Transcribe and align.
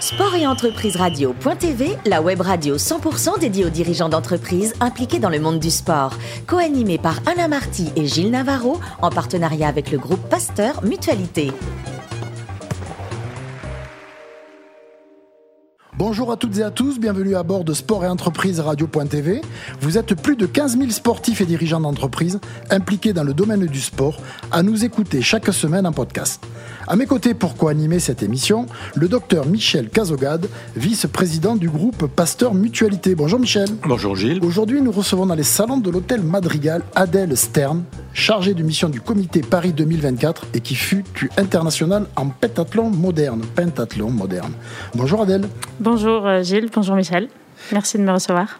Sport 0.00 0.34
et 0.34 0.46
entreprise 0.46 0.96
radio.tv, 0.96 1.96
la 2.04 2.20
web 2.20 2.40
radio 2.40 2.76
100% 2.76 3.38
dédiée 3.38 3.64
aux 3.64 3.70
dirigeants 3.70 4.08
d'entreprises 4.08 4.74
impliqués 4.80 5.18
dans 5.18 5.28
le 5.28 5.38
monde 5.38 5.60
du 5.60 5.70
sport. 5.70 6.14
Co-animée 6.46 6.98
par 6.98 7.20
Alain 7.26 7.48
Marty 7.48 7.90
et 7.96 8.06
Gilles 8.06 8.30
Navarro, 8.30 8.80
en 9.02 9.10
partenariat 9.10 9.68
avec 9.68 9.90
le 9.90 9.98
groupe 9.98 10.20
Pasteur 10.28 10.82
Mutualité. 10.84 11.52
Bonjour 15.96 16.32
à 16.32 16.36
toutes 16.36 16.58
et 16.58 16.64
à 16.64 16.72
tous, 16.72 16.98
bienvenue 16.98 17.36
à 17.36 17.44
bord 17.44 17.62
de 17.62 17.72
Sport 17.72 18.04
et 18.04 18.08
Entreprise 18.08 18.58
Radio.tv. 18.58 19.42
Vous 19.80 19.96
êtes 19.96 20.20
plus 20.20 20.34
de 20.34 20.44
15 20.44 20.76
000 20.76 20.90
sportifs 20.90 21.40
et 21.40 21.46
dirigeants 21.46 21.78
d'entreprise 21.78 22.40
impliqués 22.68 23.12
dans 23.12 23.22
le 23.22 23.32
domaine 23.32 23.64
du 23.66 23.80
sport 23.80 24.20
à 24.50 24.64
nous 24.64 24.84
écouter 24.84 25.22
chaque 25.22 25.46
semaine 25.52 25.86
en 25.86 25.92
podcast. 25.92 26.44
À 26.88 26.96
mes 26.96 27.06
côtés 27.06 27.32
pour 27.32 27.56
co-animer 27.56 28.00
cette 28.00 28.24
émission, 28.24 28.66
le 28.96 29.06
docteur 29.06 29.46
Michel 29.46 29.88
Cazogade, 29.88 30.48
vice-président 30.74 31.54
du 31.54 31.70
groupe 31.70 32.08
Pasteur 32.08 32.54
Mutualité. 32.54 33.14
Bonjour 33.14 33.38
Michel. 33.38 33.68
Bonjour 33.86 34.16
Gilles. 34.16 34.44
Aujourd'hui, 34.44 34.82
nous 34.82 34.92
recevons 34.92 35.26
dans 35.26 35.36
les 35.36 35.44
salons 35.44 35.78
de 35.78 35.90
l'hôtel 35.90 36.22
Madrigal 36.22 36.82
Adèle 36.96 37.36
Stern, 37.36 37.84
chargée 38.12 38.54
de 38.54 38.62
mission 38.64 38.88
du 38.88 39.00
comité 39.00 39.42
Paris 39.42 39.72
2024 39.72 40.46
et 40.54 40.60
qui 40.60 40.74
fut 40.74 41.04
international 41.38 42.06
en 42.16 42.28
pentathlon 42.28 42.90
moderne. 42.90 43.42
Pentathlon 43.54 44.10
moderne. 44.10 44.52
Bonjour 44.94 45.22
Adèle. 45.22 45.48
Bonjour 45.84 46.26
euh, 46.26 46.42
Gilles, 46.42 46.70
bonjour 46.74 46.96
Michel. 46.96 47.28
Merci 47.70 47.98
de 47.98 48.04
me 48.04 48.10
recevoir. 48.10 48.56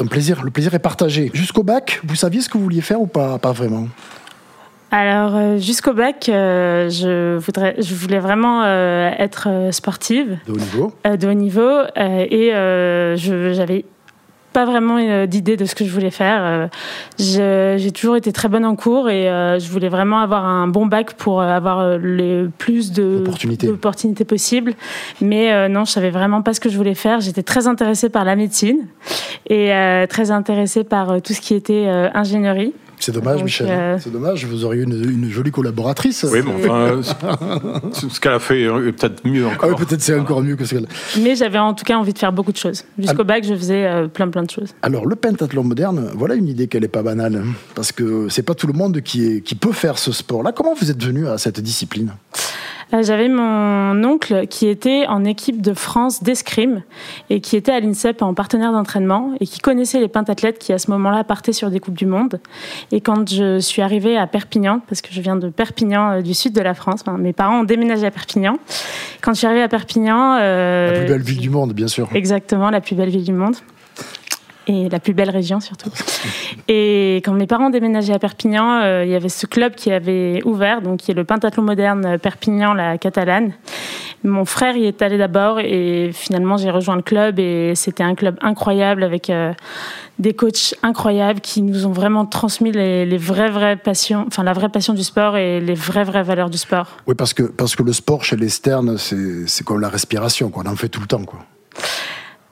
Un 0.00 0.06
plaisir, 0.06 0.42
le 0.42 0.50
plaisir 0.50 0.72
est 0.72 0.78
partagé. 0.78 1.30
Jusqu'au 1.34 1.62
bac, 1.62 2.00
vous 2.04 2.14
saviez 2.14 2.40
ce 2.40 2.48
que 2.48 2.56
vous 2.56 2.64
vouliez 2.64 2.80
faire 2.80 3.02
ou 3.02 3.06
pas 3.06 3.38
Pas 3.38 3.52
vraiment? 3.52 3.86
Alors 4.90 5.36
euh, 5.36 5.58
jusqu'au 5.58 5.92
bac, 5.92 6.30
euh, 6.30 6.88
je 6.88 7.36
voudrais, 7.36 7.74
je 7.78 7.94
voulais 7.94 8.18
vraiment 8.18 8.64
être 8.64 9.68
sportive. 9.72 10.38
De 10.46 10.52
haut 10.52 10.56
niveau. 10.56 10.92
de 11.04 11.28
haut 11.28 11.34
niveau 11.34 11.82
et 11.96 12.50
j'avais 13.54 13.84
pas 14.58 14.64
vraiment 14.64 14.96
euh, 14.98 15.26
d'idée 15.26 15.56
de 15.56 15.66
ce 15.66 15.76
que 15.76 15.84
je 15.84 15.92
voulais 15.92 16.10
faire. 16.10 16.68
Euh, 17.20 17.78
j'ai 17.78 17.92
toujours 17.92 18.16
été 18.16 18.32
très 18.32 18.48
bonne 18.48 18.64
en 18.64 18.74
cours 18.74 19.08
et 19.08 19.30
euh, 19.30 19.60
je 19.60 19.70
voulais 19.70 19.88
vraiment 19.88 20.18
avoir 20.18 20.44
un 20.44 20.66
bon 20.66 20.86
bac 20.86 21.12
pour 21.12 21.40
avoir 21.40 21.96
le 21.96 22.50
plus 22.58 22.90
d'opportunités 22.90 24.24
possibles. 24.24 24.74
Mais 25.20 25.68
non, 25.68 25.84
je 25.84 25.92
savais 25.92 26.10
vraiment 26.10 26.42
pas 26.42 26.54
ce 26.54 26.60
que 26.60 26.68
je 26.68 26.76
voulais 26.76 26.96
faire. 26.96 27.20
J'étais 27.20 27.44
très 27.44 27.68
intéressée 27.68 28.08
par 28.08 28.24
la 28.24 28.34
médecine 28.34 28.88
et 29.48 29.70
très 30.08 30.32
intéressée 30.32 30.82
par 30.82 31.22
tout 31.22 31.34
ce 31.34 31.40
qui 31.40 31.54
était 31.54 31.86
ingénierie. 32.14 32.74
C'est 33.00 33.12
dommage, 33.12 33.42
Michel. 33.42 33.68
Euh, 33.70 33.98
c'est 33.98 34.12
dommage, 34.12 34.44
vous 34.46 34.64
auriez 34.64 34.82
une, 34.82 34.92
une, 35.10 35.30
jolie 35.30 35.50
collaboratrice. 35.50 36.26
Oui, 36.30 36.40
mais 36.44 36.64
enfin, 36.64 37.00
ce 37.92 38.20
qu'elle 38.20 38.32
a 38.32 38.38
fait 38.38 38.62
est 38.62 38.92
peut-être 38.92 39.26
mieux 39.26 39.46
ah 39.48 39.54
encore. 39.54 39.70
oui, 39.70 39.76
peut-être 39.76 40.02
c'est 40.02 40.18
encore 40.18 40.42
mieux 40.42 40.56
que 40.56 40.64
ce 40.64 40.74
qu'elle 40.74 40.86
Mais 41.20 41.36
j'avais 41.36 41.58
en 41.58 41.74
tout 41.74 41.84
cas 41.84 41.96
envie 41.96 42.12
de 42.12 42.18
faire 42.18 42.32
beaucoup 42.32 42.52
de 42.52 42.56
choses. 42.56 42.84
Jusqu'au 42.98 43.24
bac, 43.24 43.44
je 43.44 43.54
faisais 43.54 43.86
euh, 43.86 44.08
plein 44.08 44.28
plein 44.28 44.42
de 44.42 44.50
choses. 44.50 44.74
Alors, 44.82 45.06
le 45.06 45.16
pentathlon 45.16 45.64
moderne, 45.64 46.10
voilà 46.14 46.34
une 46.34 46.48
idée 46.48 46.66
qu'elle 46.66 46.82
n'est 46.82 46.88
pas 46.88 47.02
banale. 47.02 47.36
Hein, 47.36 47.52
parce 47.74 47.92
que 47.92 48.28
c'est 48.28 48.42
pas 48.42 48.54
tout 48.54 48.66
le 48.66 48.72
monde 48.72 49.00
qui, 49.00 49.26
est, 49.26 49.40
qui 49.40 49.54
peut 49.54 49.72
faire 49.72 49.98
ce 49.98 50.12
sport-là. 50.12 50.52
Comment 50.52 50.74
vous 50.74 50.90
êtes 50.90 51.02
venu 51.02 51.28
à 51.28 51.38
cette 51.38 51.60
discipline? 51.60 52.12
euh, 52.36 52.67
j'avais 53.02 53.28
mon 53.28 54.02
oncle 54.04 54.46
qui 54.46 54.66
était 54.66 55.06
en 55.06 55.24
équipe 55.24 55.60
de 55.60 55.74
France 55.74 56.22
d'escrime 56.22 56.82
et 57.28 57.40
qui 57.40 57.56
était 57.56 57.72
à 57.72 57.80
l'INSEP 57.80 58.22
en 58.22 58.34
partenaire 58.34 58.72
d'entraînement 58.72 59.32
et 59.40 59.46
qui 59.46 59.60
connaissait 59.60 60.00
les 60.00 60.08
pentathlètes 60.08 60.58
qui 60.58 60.72
à 60.72 60.78
ce 60.78 60.90
moment-là 60.92 61.24
partaient 61.24 61.52
sur 61.52 61.70
des 61.70 61.80
Coupes 61.80 61.98
du 61.98 62.06
Monde. 62.06 62.40
Et 62.90 63.00
quand 63.00 63.28
je 63.28 63.58
suis 63.60 63.82
arrivée 63.82 64.16
à 64.16 64.26
Perpignan, 64.26 64.80
parce 64.88 65.02
que 65.02 65.08
je 65.12 65.20
viens 65.20 65.36
de 65.36 65.48
Perpignan 65.48 66.12
euh, 66.12 66.22
du 66.22 66.34
sud 66.34 66.54
de 66.54 66.60
la 66.60 66.74
France, 66.74 67.04
mes 67.18 67.32
parents 67.32 67.60
ont 67.60 67.64
déménagé 67.64 68.06
à 68.06 68.10
Perpignan. 68.10 68.58
Quand 69.20 69.32
je 69.32 69.38
suis 69.38 69.46
arrivée 69.46 69.62
à 69.62 69.68
Perpignan... 69.68 70.38
Euh, 70.40 70.92
la 70.92 70.98
plus 71.00 71.08
belle 71.08 71.22
ville 71.22 71.40
du 71.40 71.50
monde, 71.50 71.72
bien 71.72 71.88
sûr. 71.88 72.08
Exactement, 72.14 72.70
la 72.70 72.80
plus 72.80 72.94
belle 72.94 73.10
ville 73.10 73.24
du 73.24 73.32
monde 73.32 73.56
et 74.68 74.88
la 74.88 75.00
plus 75.00 75.14
belle 75.14 75.30
région 75.30 75.60
surtout. 75.60 75.90
Et 76.68 77.16
quand 77.24 77.32
mes 77.32 77.46
parents 77.46 77.70
déménageaient 77.70 78.12
à 78.12 78.18
Perpignan, 78.18 78.80
euh, 78.82 79.04
il 79.04 79.10
y 79.10 79.14
avait 79.14 79.30
ce 79.30 79.46
club 79.46 79.74
qui 79.74 79.90
avait 79.90 80.42
ouvert, 80.44 80.82
donc 80.82 81.00
qui 81.00 81.10
est 81.10 81.14
le 81.14 81.24
pentathlon 81.24 81.62
moderne 81.62 82.18
Perpignan, 82.18 82.74
la 82.74 82.98
Catalane. 82.98 83.52
Mon 84.24 84.44
frère 84.44 84.76
y 84.76 84.86
est 84.86 85.00
allé 85.00 85.16
d'abord 85.16 85.60
et 85.60 86.10
finalement 86.12 86.56
j'ai 86.56 86.70
rejoint 86.70 86.96
le 86.96 87.02
club 87.02 87.38
et 87.38 87.74
c'était 87.74 88.02
un 88.02 88.14
club 88.14 88.36
incroyable 88.42 89.04
avec 89.04 89.30
euh, 89.30 89.52
des 90.18 90.34
coachs 90.34 90.74
incroyables 90.82 91.40
qui 91.40 91.62
nous 91.62 91.86
ont 91.86 91.92
vraiment 91.92 92.26
transmis 92.26 92.72
les, 92.72 93.06
les, 93.06 93.16
vraies 93.16 93.50
vraies 93.50 93.76
passions, 93.76 94.24
enfin 94.26 94.42
la 94.42 94.52
vraie 94.52 94.68
passion 94.68 94.92
du 94.92 95.04
sport 95.04 95.36
et 95.36 95.60
les 95.60 95.74
vraies 95.74 96.04
vraies 96.04 96.24
valeurs 96.24 96.50
du 96.50 96.58
sport. 96.58 96.88
Oui, 97.06 97.14
parce 97.14 97.32
que 97.32 97.44
parce 97.44 97.76
que 97.76 97.82
le 97.84 97.92
sport 97.92 98.24
chez 98.24 98.36
les 98.36 98.48
Sternes, 98.48 98.98
c'est 98.98 99.64
comme 99.64 99.80
la 99.80 99.88
respiration, 99.88 100.50
quoi. 100.50 100.64
On 100.66 100.70
en 100.70 100.76
fait 100.76 100.88
tout 100.88 101.00
le 101.00 101.06
temps, 101.06 101.24
quoi. 101.24 101.40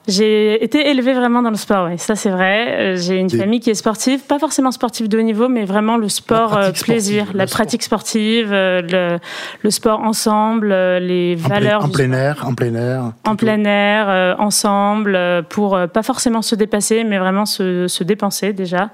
J'ai 0.07 0.63
été 0.63 0.89
élevée 0.89 1.13
vraiment 1.13 1.41
dans 1.41 1.49
le 1.49 1.57
sport, 1.57 1.89
oui, 1.89 1.97
ça 1.97 2.15
c'est 2.15 2.29
vrai. 2.29 2.93
Euh, 2.93 2.95
j'ai 2.97 3.17
une 3.17 3.29
famille 3.29 3.59
qui 3.59 3.69
est 3.69 3.75
sportive, 3.75 4.21
pas 4.21 4.39
forcément 4.39 4.71
sportive 4.71 5.09
de 5.09 5.19
haut 5.19 5.21
niveau, 5.21 5.49
mais 5.49 5.65
vraiment 5.65 5.97
le 5.97 6.07
sport 6.07 6.55
euh, 6.55 6.71
plaisir, 6.71 7.27
la 7.33 7.45
pratique 7.45 7.83
sportive, 7.83 8.53
euh, 8.53 8.81
le, 8.81 9.19
le, 9.63 9.69
sport 9.69 9.99
ensemble, 9.99 10.69
les 10.69 11.35
valeurs. 11.35 11.83
en 11.83 11.89
plein 11.89 12.13
air, 12.13 12.45
en 12.47 12.53
plein 12.53 12.73
air. 12.75 13.11
En 13.25 13.35
plein 13.35 13.63
air, 13.65 14.37
ensemble, 14.39 15.43
pour 15.49 15.77
pas 15.93 16.03
forcément 16.03 16.41
se 16.41 16.55
dépasser, 16.55 17.03
mais 17.03 17.19
vraiment 17.19 17.45
se, 17.45 17.89
se 17.89 18.03
dépenser 18.05 18.53
déjà 18.53 18.91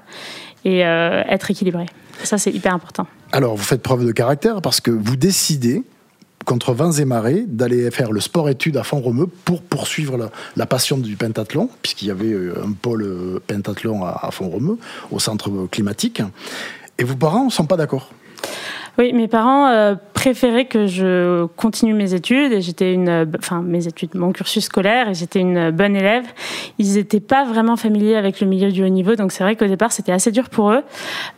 et 0.64 0.80
être 0.80 1.48
équilibré. 1.48 1.86
Ça 2.24 2.38
c'est 2.38 2.50
hyper 2.50 2.74
important. 2.74 3.06
Alors 3.30 3.54
vous 3.54 3.62
faites 3.62 3.82
preuve 3.82 4.04
de 4.04 4.12
caractère 4.12 4.60
parce 4.62 4.80
que 4.80 4.90
vous 4.90 5.16
décidez 5.16 5.84
contre 6.44 6.72
vents 6.72 6.92
et 6.92 7.04
marées, 7.04 7.44
d'aller 7.46 7.90
faire 7.90 8.12
le 8.12 8.20
sport-études 8.20 8.76
à 8.76 8.84
Font-Romeu 8.84 9.26
pour 9.26 9.62
poursuivre 9.62 10.30
la, 10.56 10.66
passion 10.66 10.98
du 10.98 11.16
pentathlon, 11.16 11.68
puisqu'il 11.82 12.08
y 12.08 12.10
avait 12.10 12.32
euh, 12.32 12.64
un 12.64 12.72
pôle 12.72 13.02
euh, 13.02 13.40
pentathlon 13.46 14.04
à, 14.04 14.18
à 14.22 14.30
Font-Romeu, 14.30 14.78
au 15.10 15.18
centre 15.18 15.50
climatique. 15.70 16.22
Et 16.98 17.04
vos 17.04 17.16
parents 17.16 17.44
ne 17.46 17.50
sont 17.50 17.66
pas 17.66 17.76
d'accord? 17.76 18.10
Oui, 18.98 19.12
mes 19.12 19.26
parents 19.26 19.68
euh, 19.68 19.96
préféraient 20.24 20.64
que 20.64 20.86
je 20.86 21.44
continue 21.56 21.92
mes 21.92 22.14
études 22.14 22.50
et 22.50 22.62
j'étais 22.62 22.94
une, 22.94 23.30
enfin 23.38 23.60
mes 23.60 23.86
études, 23.86 24.14
mon 24.14 24.32
cursus 24.32 24.64
scolaire 24.64 25.10
et 25.10 25.14
j'étais 25.14 25.38
une 25.38 25.70
bonne 25.70 25.94
élève. 25.94 26.24
Ils 26.78 26.94
n'étaient 26.94 27.20
pas 27.20 27.44
vraiment 27.44 27.76
familiers 27.76 28.16
avec 28.16 28.40
le 28.40 28.46
milieu 28.46 28.72
du 28.72 28.82
haut 28.82 28.88
niveau, 28.88 29.16
donc 29.16 29.32
c'est 29.32 29.44
vrai 29.44 29.54
qu'au 29.54 29.66
départ 29.66 29.92
c'était 29.92 30.12
assez 30.12 30.32
dur 30.32 30.48
pour 30.48 30.70
eux. 30.70 30.82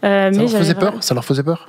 Euh, 0.05 0.33
ça 0.33 0.39
leur 0.39 0.51
faisait 0.51 0.75
peur 0.75 0.95
Ça 1.01 1.15
leur 1.15 1.25
faisait 1.25 1.43
peur 1.43 1.69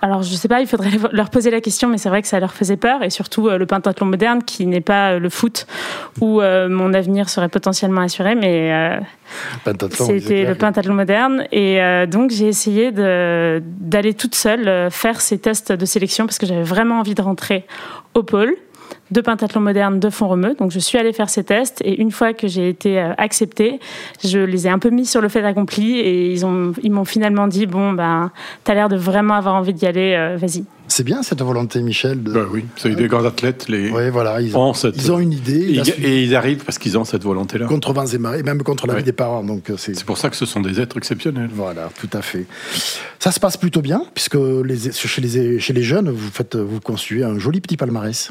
alors 0.00 0.22
je 0.22 0.34
sais 0.34 0.48
pas, 0.48 0.60
il 0.60 0.66
faudrait 0.66 0.90
leur 1.12 1.30
poser 1.30 1.50
la 1.50 1.60
question, 1.60 1.88
mais 1.88 1.98
c'est 1.98 2.08
vrai 2.08 2.22
que 2.22 2.28
ça 2.28 2.38
leur 2.38 2.52
faisait 2.52 2.76
peur, 2.76 3.02
et 3.02 3.10
surtout 3.10 3.48
euh, 3.48 3.58
le 3.58 3.66
pentathlon 3.66 4.06
moderne 4.06 4.42
qui 4.42 4.66
n'est 4.66 4.80
pas 4.80 5.12
euh, 5.12 5.18
le 5.18 5.28
foot 5.28 5.66
où 6.20 6.40
euh, 6.40 6.68
mon 6.68 6.94
avenir 6.94 7.28
serait 7.28 7.48
potentiellement 7.48 8.02
assuré, 8.02 8.34
mais 8.34 9.00
c'était 9.90 10.44
le 10.44 10.54
pentathlon 10.54 10.94
moderne, 10.94 11.44
et 11.52 11.80
donc 12.06 12.30
j'ai 12.30 12.48
essayé 12.48 12.92
d'aller 12.92 14.14
toute 14.14 14.34
seule 14.34 14.90
faire 14.90 15.20
ces 15.20 15.38
tests 15.38 15.72
de 15.72 15.84
sélection 15.84 16.26
parce 16.26 16.37
que 16.38 16.46
j'avais 16.46 16.62
vraiment 16.62 17.00
envie 17.00 17.14
de 17.14 17.22
rentrer 17.22 17.66
au 18.14 18.22
pôle 18.22 18.56
de 19.10 19.20
pentathlon 19.20 19.60
moderne 19.60 20.00
de 20.00 20.10
Font-Romeu. 20.10 20.54
Donc 20.54 20.70
je 20.70 20.78
suis 20.78 20.98
allée 20.98 21.12
faire 21.12 21.30
ces 21.30 21.44
tests 21.44 21.80
et 21.84 22.00
une 22.00 22.10
fois 22.10 22.32
que 22.32 22.46
j'ai 22.46 22.68
été 22.68 23.00
euh, 23.00 23.12
acceptée, 23.18 23.80
je 24.24 24.38
les 24.38 24.66
ai 24.66 24.70
un 24.70 24.78
peu 24.78 24.90
mis 24.90 25.06
sur 25.06 25.20
le 25.20 25.28
fait 25.28 25.42
accompli 25.44 25.98
et 25.98 26.30
ils 26.32 26.44
ont 26.44 26.72
ils 26.82 26.92
m'ont 26.92 27.04
finalement 27.04 27.46
dit 27.46 27.66
bon 27.66 27.92
ben 27.92 28.30
t'as 28.64 28.74
l'air 28.74 28.88
de 28.88 28.96
vraiment 28.96 29.34
avoir 29.34 29.54
envie 29.54 29.74
d'y 29.74 29.86
aller, 29.86 30.14
euh, 30.14 30.36
vas-y. 30.36 30.64
C'est 30.88 31.04
bien 31.04 31.22
cette 31.22 31.42
volonté, 31.42 31.80
Michel. 31.80 32.22
De... 32.22 32.32
Bah 32.32 32.44
oui, 32.50 32.64
c'est 32.76 32.94
des 32.94 33.06
grands 33.08 33.24
athlètes. 33.24 33.68
Les... 33.68 33.90
Oui, 33.90 34.10
voilà, 34.10 34.40
ils 34.40 34.56
ont, 34.56 34.72
ils 34.72 35.12
ont 35.12 35.18
une 35.18 35.32
idée. 35.32 35.80
Et, 36.02 36.24
ils 36.24 36.34
arrivent 36.34 36.64
parce 36.64 36.78
qu'ils 36.78 36.98
ont 36.98 37.04
cette 37.04 37.24
volonté-là. 37.24 37.66
Contre 37.66 37.92
vents 37.92 38.06
et 38.06 38.18
marées, 38.18 38.42
même 38.42 38.62
contre 38.62 38.86
la 38.86 38.94
vie 38.94 39.04
des 39.04 39.12
parents. 39.12 39.44
Donc 39.44 39.70
euh, 39.70 39.76
c'est 39.76 40.02
pour 40.04 40.18
ça 40.18 40.30
que 40.30 40.36
ce 40.36 40.46
sont 40.46 40.60
des 40.60 40.80
êtres 40.80 40.96
exceptionnels. 40.96 41.50
Voilà, 41.52 41.90
tout 42.00 42.10
à 42.12 42.22
fait. 42.22 42.46
Ça 43.18 43.30
se 43.30 43.40
passe 43.40 43.56
plutôt 43.56 43.82
bien, 43.82 44.02
puisque 44.14 44.36
les, 44.36 44.92
chez, 44.92 45.20
les, 45.20 45.60
chez 45.60 45.72
les 45.72 45.82
jeunes, 45.82 46.10
vous, 46.10 46.30
faites, 46.32 46.56
vous 46.56 46.80
construisez 46.80 47.24
un 47.24 47.38
joli 47.38 47.60
petit 47.60 47.76
palmarès. 47.76 48.30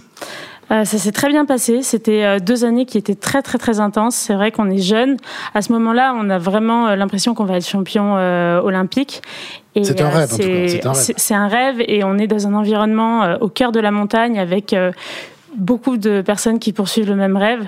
Euh, 0.72 0.84
ça 0.84 0.98
s'est 0.98 1.12
très 1.12 1.30
bien 1.30 1.46
passé. 1.46 1.82
C'était 1.82 2.24
euh, 2.24 2.40
deux 2.40 2.66
années 2.66 2.86
qui 2.86 2.98
étaient 2.98 3.16
très 3.16 3.42
très 3.42 3.58
très 3.58 3.80
intenses. 3.80 4.16
C'est 4.16 4.34
vrai 4.34 4.52
qu'on 4.52 4.70
est 4.70 4.82
jeune. 4.82 5.18
À 5.54 5.62
ce 5.62 5.72
moment-là, 5.74 6.14
on 6.16 6.30
a 6.30 6.38
vraiment 6.38 6.88
euh, 6.88 6.96
l'impression 6.96 7.34
qu'on 7.34 7.46
va 7.46 7.58
être 7.58 7.68
champion 7.68 8.16
olympique. 8.64 9.22
C'est 9.84 10.02
un 10.02 10.10
rêve. 10.10 10.30
C'est 10.94 11.34
un 11.34 11.48
rêve 11.48 11.82
et 11.88 12.04
on 12.04 12.18
est 12.18 12.28
dans 12.28 12.48
un 12.48 12.54
environnement 12.54 13.38
au 13.42 13.50
cœur 13.50 13.72
de 13.72 13.80
la 13.80 13.92
montagne 13.92 14.40
avec 14.40 14.76
beaucoup 15.56 15.98
de 15.98 16.22
personnes 16.22 16.60
qui 16.60 16.74
poursuivent 16.74 17.10
le 17.10 17.16
même 17.16 17.38
rêve 17.38 17.66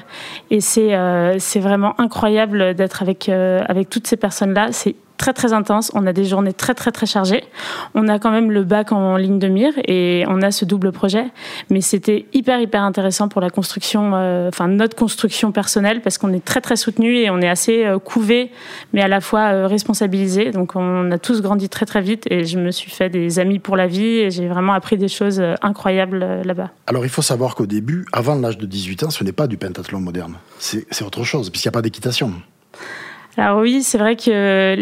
et 0.51 0.61
c'est 0.61 0.91
c'est 1.39 1.59
vraiment 1.59 2.00
incroyable 2.00 2.75
d'être 2.75 3.01
avec 3.01 3.29
avec 3.29 3.89
toutes 3.89 4.07
ces 4.07 4.17
personnes 4.17 4.53
là 4.53 4.67
c'est 4.71 4.95
très 5.19 5.33
très 5.33 5.54
intense. 5.54 5.92
On 5.94 6.07
a 6.07 6.13
des 6.13 6.25
journées 6.25 6.54
très 6.54 6.74
très 6.74 6.92
très 6.92 7.06
chargées. 7.06 7.44
On 7.94 8.07
a 8.07 8.18
quand 8.18 8.31
même 8.31 8.50
le 8.50 8.63
bac 8.63 8.92
en 8.92 9.18
ligne 9.18 9.38
de 9.38 9.48
mire 9.48 9.74
et 9.86 10.24
on 10.27 10.42
a 10.42 10.50
ce 10.50 10.66
double 10.66 10.92
projet. 10.92 11.25
Mais 11.69 11.81
c'était 11.81 12.25
hyper 12.33 12.60
hyper 12.60 12.81
intéressant 12.81 13.27
pour 13.27 13.42
la 13.42 13.50
construction, 13.50 14.13
euh, 14.16 14.48
enfin 14.48 14.68
notre 14.68 14.95
construction 14.95 15.51
personnelle 15.51 16.01
parce 16.01 16.18
qu'on 16.18 16.33
est 16.33 16.44
très 16.44 16.62
très 16.62 16.77
soutenu 16.77 17.18
et 17.18 17.30
on 17.30 17.42
est 17.42 17.50
assez 17.50 17.86
euh, 17.86 18.00
couvé, 18.00 18.50
mais 18.94 19.01
à 19.01 19.07
la 19.07 19.19
fois 19.21 19.51
euh, 19.51 19.68
responsabilisé. 19.68 20.51
Donc 20.51 20.75
on 20.75 21.12
a 21.12 21.19
tous 21.19 21.42
grandi 21.42 21.68
très 21.68 21.86
très 21.86 22.01
vite 22.01 22.25
et 22.31 22.45
je 22.45 22.57
me 22.57 22.72
suis 22.72 22.89
fait 22.89 23.10
des 23.10 23.39
amis 23.39 23.60
pour 23.60 23.75
la 23.75 23.88
vie 23.88 24.19
et 24.19 24.31
j'ai 24.31 24.48
vraiment 24.48 24.74
appris 24.74 24.98
des 24.98 25.10
choses 25.10 25.44
incroyables 25.62 26.42
là-bas. 26.45 26.69
Alors 26.88 27.04
il 27.04 27.10
faut 27.10 27.22
savoir 27.22 27.56
qu'au 27.56 27.65
début, 27.65 28.06
avant 28.13 28.36
l'âge 28.36 28.57
de 28.57 28.65
18 28.65 29.04
ans, 29.04 29.10
ce 29.10 29.24
n'est 29.25 29.33
pas 29.33 29.48
du 29.48 29.57
pentathlon 29.57 30.00
moderne. 30.00 30.36
C'est 30.60 31.04
autre 31.04 31.25
chose 31.25 31.50
puisqu'il 31.50 31.68
n'y 31.68 31.74
a 31.74 31.77
pas 31.77 31.81
d'équitation. 31.81 32.33
Alors 33.37 33.61
oui, 33.61 33.83
c'est 33.83 33.97
vrai 33.97 34.15
que 34.15 34.75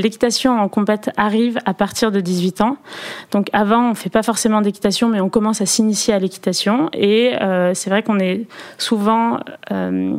l'équitation 0.00 0.58
en 0.58 0.68
compète 0.68 1.10
arrive 1.16 1.58
à 1.64 1.74
partir 1.74 2.12
de 2.12 2.20
18 2.20 2.60
ans. 2.60 2.76
Donc 3.30 3.48
avant, 3.52 3.90
on 3.90 3.94
fait 3.94 4.10
pas 4.10 4.22
forcément 4.22 4.60
d'équitation, 4.60 5.08
mais 5.08 5.20
on 5.20 5.30
commence 5.30 5.60
à 5.60 5.66
s'initier 5.66 6.12
à 6.12 6.18
l'équitation. 6.18 6.90
Et 6.92 7.34
euh, 7.40 7.72
c'est 7.74 7.88
vrai 7.88 8.02
qu'on 8.02 8.18
est 8.18 8.46
souvent 8.78 9.38
euh, 9.70 10.16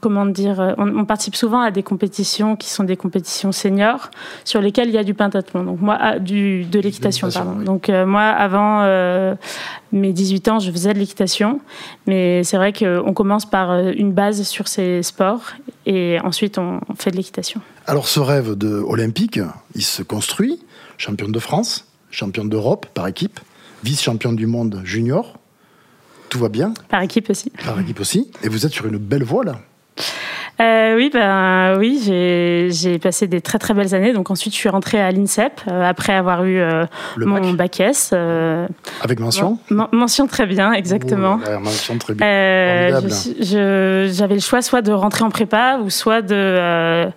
comment 0.00 0.26
dire, 0.26 0.60
euh, 0.60 0.72
on, 0.78 1.04
participe 1.04 1.36
souvent 1.36 1.60
à 1.60 1.70
des 1.70 1.82
compétitions 1.82 2.56
qui 2.56 2.68
sont 2.68 2.84
des 2.84 2.96
compétitions 2.96 3.52
seniors 3.52 4.10
sur 4.44 4.60
lesquelles 4.60 4.88
il 4.88 4.94
y 4.94 4.98
a 4.98 5.04
du 5.04 5.14
pentathlon. 5.14 5.64
Donc 5.64 5.80
moi, 5.80 5.96
ah, 6.00 6.18
du, 6.18 6.64
de 6.64 6.80
l'équitation, 6.80 7.28
pardon. 7.30 7.56
Donc 7.62 7.88
euh, 7.88 8.06
moi, 8.06 8.22
avant 8.22 8.82
euh, 8.82 9.34
mes 9.92 10.12
18 10.12 10.48
ans, 10.48 10.58
je 10.58 10.70
faisais 10.70 10.94
de 10.94 10.98
l'équitation, 10.98 11.60
mais 12.06 12.44
c'est 12.44 12.56
vrai 12.56 12.72
qu'on 12.72 13.12
commence 13.12 13.46
par 13.46 13.78
une 13.78 14.12
base 14.12 14.42
sur 14.42 14.68
ces 14.68 15.02
sports 15.02 15.52
et 15.86 16.18
ensuite 16.22 16.58
on, 16.58 16.80
fait 16.96 17.10
de 17.10 17.16
l'équitation. 17.16 17.60
Alors 17.86 18.08
ce 18.08 18.20
rêve 18.20 18.54
de 18.54 18.82
olympique, 18.86 19.40
il 19.74 19.82
se 19.82 20.02
construit, 20.02 20.60
championne 20.96 21.32
de 21.32 21.38
France, 21.38 21.86
championne 22.10 22.48
d'Europe 22.48 22.86
par 22.94 23.06
équipe, 23.06 23.40
vice-championne 23.84 24.36
du 24.36 24.46
monde 24.46 24.80
junior. 24.84 25.38
Tout 26.28 26.38
va 26.38 26.48
bien? 26.48 26.74
Par 26.88 27.02
équipe 27.02 27.30
aussi. 27.30 27.50
Par 27.64 27.80
équipe 27.80 28.00
aussi. 28.00 28.30
Et 28.42 28.48
vous 28.48 28.66
êtes 28.66 28.72
sur 28.72 28.86
une 28.86 28.98
belle 28.98 29.24
voie 29.24 29.44
là 29.44 29.60
euh, 30.60 30.96
oui, 30.96 31.10
ben 31.12 31.76
oui, 31.78 32.00
j'ai 32.72 32.98
passé 32.98 33.28
des 33.28 33.40
très 33.40 33.58
très 33.58 33.74
belles 33.74 33.94
années. 33.94 34.12
Donc 34.12 34.30
ensuite, 34.30 34.52
je 34.52 34.58
suis 34.58 34.68
rentrée 34.68 35.00
à 35.00 35.10
l'INSEP 35.12 35.60
euh, 35.68 35.88
après 35.88 36.14
avoir 36.14 36.44
eu 36.44 36.58
euh, 36.58 36.84
mon 37.16 37.52
bac, 37.52 37.80
S. 37.80 38.12
Avec 39.02 39.20
mention. 39.20 39.58
mention 39.70 40.26
très 40.26 40.46
bien, 40.46 40.72
exactement. 40.72 41.38
mention 41.60 41.96
très 41.98 42.14
bien. 42.14 43.00
J'avais 43.40 44.34
le 44.34 44.40
choix 44.40 44.62
soit 44.62 44.82
de 44.82 44.92
rentrer 44.92 45.24
en 45.24 45.30
prépa 45.30 45.78
ou 45.78 45.90
soit 45.90 46.22
de, 46.22 47.08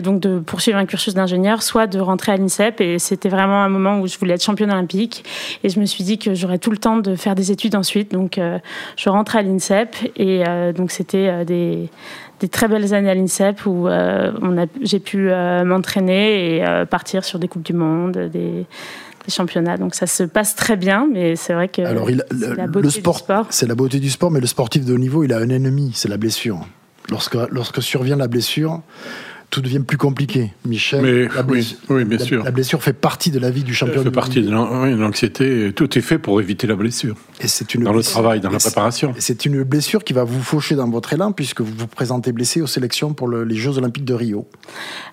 donc 0.00 0.20
de 0.20 0.40
poursuivre 0.40 0.78
un 0.78 0.86
cursus 0.86 1.14
d'ingénieur, 1.14 1.62
soit 1.62 1.86
de 1.86 2.00
rentrer 2.00 2.32
à 2.32 2.36
l'INSEP. 2.36 2.80
Et 2.80 2.98
c'était 2.98 3.28
vraiment 3.28 3.62
un 3.62 3.68
moment 3.68 4.00
où 4.00 4.08
je 4.08 4.18
voulais 4.18 4.34
être 4.34 4.42
championne 4.42 4.72
olympique. 4.72 5.24
Et 5.62 5.68
je 5.68 5.78
me 5.78 5.86
suis 5.86 6.02
dit 6.02 6.18
que 6.18 6.34
j'aurais 6.34 6.58
tout 6.58 6.72
le 6.72 6.78
temps 6.78 6.96
de 6.96 7.14
faire 7.14 7.36
des 7.36 7.52
études 7.52 7.76
ensuite. 7.76 8.10
Donc 8.10 8.40
je 8.96 9.08
rentre 9.08 9.36
à 9.36 9.42
l'INSEP 9.42 9.94
et 10.16 10.42
donc 10.74 10.90
c'était 10.90 11.44
des 11.44 11.88
des 12.40 12.48
très 12.48 12.68
belles 12.68 12.94
années 12.94 13.10
à 13.10 13.14
l'INSEP 13.14 13.66
où 13.66 13.88
euh, 13.88 14.32
j'ai 14.80 15.00
pu 15.00 15.30
euh, 15.30 15.64
m'entraîner 15.64 16.56
et 16.56 16.66
euh, 16.66 16.84
partir 16.84 17.24
sur 17.24 17.38
des 17.38 17.48
Coupes 17.48 17.64
du 17.64 17.72
Monde, 17.72 18.30
des, 18.32 18.66
championnats. 19.28 19.76
Donc 19.76 19.94
ça 19.94 20.06
se 20.06 20.22
passe 20.22 20.54
très 20.54 20.76
bien, 20.76 21.06
mais 21.12 21.36
c'est 21.36 21.52
vrai 21.52 21.68
que 21.68 21.82
c'est 21.84 22.56
la 22.56 22.66
beauté 22.66 22.86
le 22.86 22.90
sport, 22.90 23.16
du 23.16 23.18
sport. 23.18 23.46
C'est 23.50 23.66
la 23.66 23.74
beauté 23.74 24.00
du 24.00 24.08
sport, 24.08 24.30
mais 24.30 24.40
le 24.40 24.46
sportif 24.46 24.86
de 24.86 24.94
haut 24.94 24.98
niveau, 24.98 25.22
il 25.22 25.34
a 25.34 25.36
un 25.36 25.50
ennemi, 25.50 25.92
c'est 25.94 26.08
la 26.08 26.16
blessure. 26.16 26.66
Lorsque, 27.10 27.34
lorsque 27.50 27.82
survient 27.82 28.16
la 28.16 28.26
blessure, 28.26 28.80
tout 29.50 29.60
devient 29.60 29.80
plus 29.80 29.98
compliqué. 29.98 30.52
Michel, 30.64 31.28
la, 31.34 31.42
blessure, 31.42 31.76
oui, 31.90 32.06
bien 32.06 32.18
sûr. 32.18 32.42
la 32.42 32.50
blessure 32.50 32.82
fait 32.82 32.94
partie 32.94 33.30
de 33.30 33.38
la 33.38 33.50
vie 33.50 33.64
du 33.64 33.74
champion. 33.74 33.96
Elle 33.96 34.04
fait 34.04 34.10
partie 34.10 34.40
de 34.40 34.50
l'anxiété. 34.50 35.72
Tout 35.74 35.98
est 35.98 36.02
fait 36.02 36.18
pour 36.18 36.40
éviter 36.40 36.66
la 36.66 36.76
blessure. 36.76 37.16
Et 37.40 37.48
c'est 37.48 37.74
une 37.74 37.84
dans 37.84 37.92
le 37.92 38.02
travail, 38.02 38.40
dans 38.40 38.50
la 38.50 38.58
préparation. 38.58 39.14
C'est 39.18 39.46
une 39.46 39.62
blessure 39.62 40.04
qui 40.04 40.12
va 40.12 40.24
vous 40.24 40.42
faucher 40.42 40.74
dans 40.74 40.88
votre 40.88 41.12
élan 41.12 41.32
puisque 41.32 41.60
vous 41.60 41.72
vous 41.76 41.86
présentez 41.86 42.32
blessé 42.32 42.60
aux 42.60 42.66
sélections 42.66 43.14
pour 43.14 43.28
les 43.28 43.54
Jeux 43.54 43.78
Olympiques 43.78 44.04
de 44.04 44.14
Rio. 44.14 44.46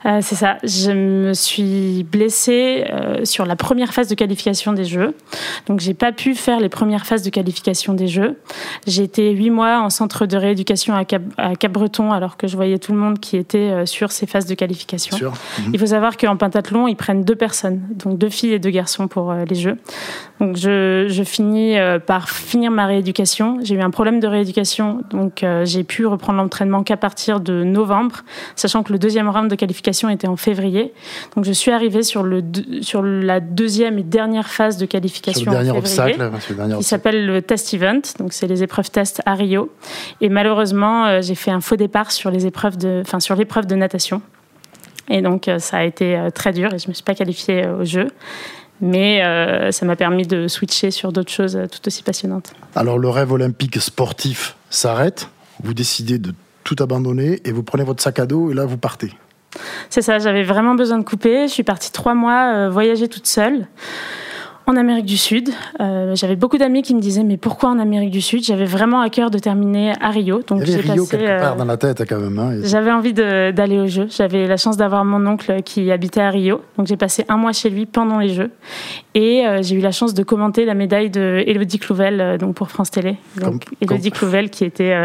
Euh, 0.06 0.20
c'est 0.22 0.36
ça. 0.36 0.58
Je 0.64 0.92
me 0.92 1.34
suis 1.34 2.04
blessée 2.04 2.86
euh, 2.90 3.26
sur 3.26 3.46
la 3.46 3.56
première 3.56 3.94
phase 3.94 4.08
de 4.08 4.16
qualification 4.16 4.74
des 4.74 4.86
Jeux. 4.86 5.16
Donc 5.68 5.80
j'ai 5.80 5.94
pas 5.94 6.12
pu 6.12 6.36
faire 6.36 6.60
les 6.60 6.70
premières 6.70 7.06
phases 7.06 7.22
de 7.22 7.30
qualification 7.30 7.94
des 7.94 8.08
Jeux. 8.08 8.38
J'ai 8.88 9.04
été 9.04 9.32
huit 9.32 9.52
mois 9.52 9.80
en 9.80 9.90
centre 9.90 10.26
de 10.26 10.38
rééducation 10.38 10.96
à 10.96 11.06
Cap-Breton 11.56 12.12
alors 12.12 12.38
que 12.38 12.48
je 12.48 12.56
voyais 12.56 12.80
tout 12.80 12.92
le 12.92 12.98
monde 12.98 13.20
qui 13.20 13.38
était 13.38 13.58
euh, 13.58 13.86
sur 13.86 14.12
ces 14.12 14.26
phases 14.26 14.46
de 14.46 14.56
qualification. 14.56 15.18
Mhm. 15.18 15.72
Il 15.74 15.80
faut 15.80 15.88
savoir 15.88 16.18
qu'en 16.18 16.38
pentathlon, 16.38 16.88
ils 16.88 16.96
prennent 16.96 17.24
deux 17.24 17.36
personnes, 17.36 17.82
donc 17.96 18.18
deux 18.18 18.30
filles 18.30 18.54
et 18.54 18.60
deux 18.60 18.70
garçons 18.70 19.08
pour 19.08 19.32
euh, 19.32 19.46
les 19.46 19.56
Jeux. 19.56 19.78
Donc 20.40 20.58
je, 20.58 21.08
je 21.10 21.24
finis 21.24 21.78
euh, 21.78 22.00
par 22.16 22.30
finir 22.30 22.72
ma 22.72 22.86
rééducation. 22.86 23.58
J'ai 23.62 23.76
eu 23.76 23.82
un 23.82 23.90
problème 23.90 24.22
de 24.22 24.28
rééducation, 24.28 25.02
donc 25.10 25.44
euh, 25.44 25.66
j'ai 25.66 25.84
pu 25.84 26.06
reprendre 26.06 26.38
l'entraînement 26.38 26.82
qu'à 26.82 26.96
partir 26.96 27.42
de 27.42 27.66
novembre, 27.66 28.24
sachant 28.56 28.84
que 28.84 28.94
le 28.94 29.00
deuxième 29.00 29.28
round 29.28 29.52
de 29.52 29.56
qualification 29.56 30.08
était 30.08 30.30
en 30.30 30.38
février. 30.38 30.94
Donc 31.36 31.44
je 31.44 31.52
suis 31.52 31.72
arrivée 31.72 32.04
sur, 32.04 32.24
le, 32.24 32.42
sur 32.80 33.04
la 33.04 33.42
deuxième 33.42 34.00
et 34.00 34.04
dernière 34.04 34.48
phase 34.48 34.78
de 34.78 34.86
qualification 34.86 35.52
le 35.52 35.58
dernier 35.58 35.72
en 35.72 35.82
février, 35.82 36.16
obstacle, 36.22 36.78
qui 36.78 36.84
s'appelle 36.84 37.26
le 37.26 37.42
test 37.42 37.74
event. 37.74 38.00
Donc 38.18 38.32
c'est 38.32 38.48
les 38.48 38.64
épreuves 38.64 38.90
test 38.90 39.22
à 39.26 39.34
Rio. 39.34 39.70
Et 40.22 40.30
malheureusement, 40.30 41.22
j'ai 41.22 41.36
fait 41.36 41.52
un 41.52 41.60
faux 41.60 41.76
départ 41.76 42.14
sur 42.14 42.32
les 42.32 42.46
épreuves 42.46 42.78
de, 42.78 43.02
enfin 43.06 43.20
sur 43.20 43.36
l'épreuve 43.36 43.66
de 43.66 43.76
natation. 43.76 44.22
Et 45.10 45.22
donc, 45.22 45.48
euh, 45.48 45.60
ça 45.60 45.78
a 45.78 45.84
été 45.84 46.18
euh, 46.18 46.30
très 46.30 46.52
dur 46.52 46.74
et 46.74 46.80
je 46.80 46.86
ne 46.86 46.90
me 46.90 46.94
suis 46.94 47.04
pas 47.04 47.16
qualifiée 47.16 47.64
euh, 47.64 47.82
au 47.82 47.86
jeu. 47.86 48.08
Mais 48.82 49.22
ça 49.72 49.86
m'a 49.86 49.96
permis 49.96 50.28
de 50.28 50.48
switcher 50.48 50.92
sur 50.92 51.12
d'autres 51.12 51.32
choses 51.32 51.60
tout 51.72 51.88
aussi 51.88 52.04
passionnantes. 52.04 52.54
Alors, 52.76 53.00
le 53.00 53.10
rêve 53.10 53.32
olympique 53.32 53.82
sportif 53.82 54.56
s'arrête. 54.70 55.30
Vous 55.64 55.74
décidez 55.74 56.18
de 56.18 56.34
tout 56.64 56.76
abandonner 56.80 57.42
et 57.46 57.52
vous 57.52 57.64
prenez 57.64 57.84
votre 57.84 58.04
sac 58.04 58.20
à 58.20 58.26
dos 58.26 58.52
et 58.52 58.54
là, 58.54 58.66
vous 58.66 58.78
partez. 58.78 59.12
C'est 59.90 60.02
ça, 60.02 60.20
j'avais 60.20 60.44
vraiment 60.44 60.76
besoin 60.76 60.98
de 60.98 61.04
couper. 61.04 61.48
Je 61.48 61.54
suis 61.54 61.64
partie 61.64 61.92
trois 61.92 62.14
mois 62.14 62.68
voyager 62.70 63.08
toute 63.08 63.28
seule 63.28 63.68
en 64.68 64.76
Amérique 64.76 65.06
du 65.06 65.18
Sud. 65.18 65.50
Euh, 65.80 66.16
j'avais 66.16 66.36
beaucoup 66.36 66.58
d'amis 66.58 66.82
qui 66.82 66.96
me 66.96 67.00
disaient 67.00 67.24
mais 67.24 67.38
pourquoi 67.38 67.70
en 67.70 67.80
Amérique 67.80 68.12
du 68.12 68.22
Sud? 68.22 68.44
J'avais 68.44 68.66
vraiment 68.66 69.02
à 69.02 69.10
cœur 69.10 69.30
de 69.30 69.38
terminer 69.38 69.94
à 70.02 70.10
Rio. 70.10 70.42
Donc 70.48 70.64
j'ai 70.64 70.78
Rio 70.78 71.06
quelque 71.06 71.40
part 71.40 71.54
euh, 71.54 71.58
dans 71.58 71.66
la 71.66 71.78
tête 71.78 72.04
quand 72.08 72.20
même. 72.20 72.38
Hein, 72.40 72.60
j'avais 72.64 72.92
envie 72.92 73.14
d'aller 73.14 73.80
aux 73.80 73.88
Jeux. 73.88 74.08
J'avais 74.10 74.48
la 74.48 74.58
chance 74.58 74.78
d'avoir 74.78 75.06
mon 75.06 75.26
oncle 75.28 75.62
qui 75.64 75.92
habitait 75.92 76.22
à 76.22 76.30
Rio, 76.30 76.62
donc 76.78 76.88
j'ai 76.88 76.98
passé 76.98 77.26
un 77.30 77.38
mois 77.38 77.54
chez 77.54 77.70
lui 77.70 77.86
pendant 77.86 78.20
les 78.20 78.30
Jeux 78.30 78.52
et 79.14 79.46
euh, 79.46 79.62
j'ai 79.62 79.76
eu 79.76 79.82
la 79.82 79.92
chance 79.92 80.14
de 80.14 80.24
commenter 80.24 80.66
la 80.66 80.74
médaille 80.74 81.10
de 81.10 81.44
Elodie 81.46 81.80
Clouvel 81.80 82.38
donc 82.40 82.56
pour 82.56 82.70
France 82.70 82.92
Télé. 82.92 83.18
Donc 83.40 83.66
Elodie 83.82 84.12
Clouvel 84.12 84.50
qui 84.50 84.66
était 84.66 84.96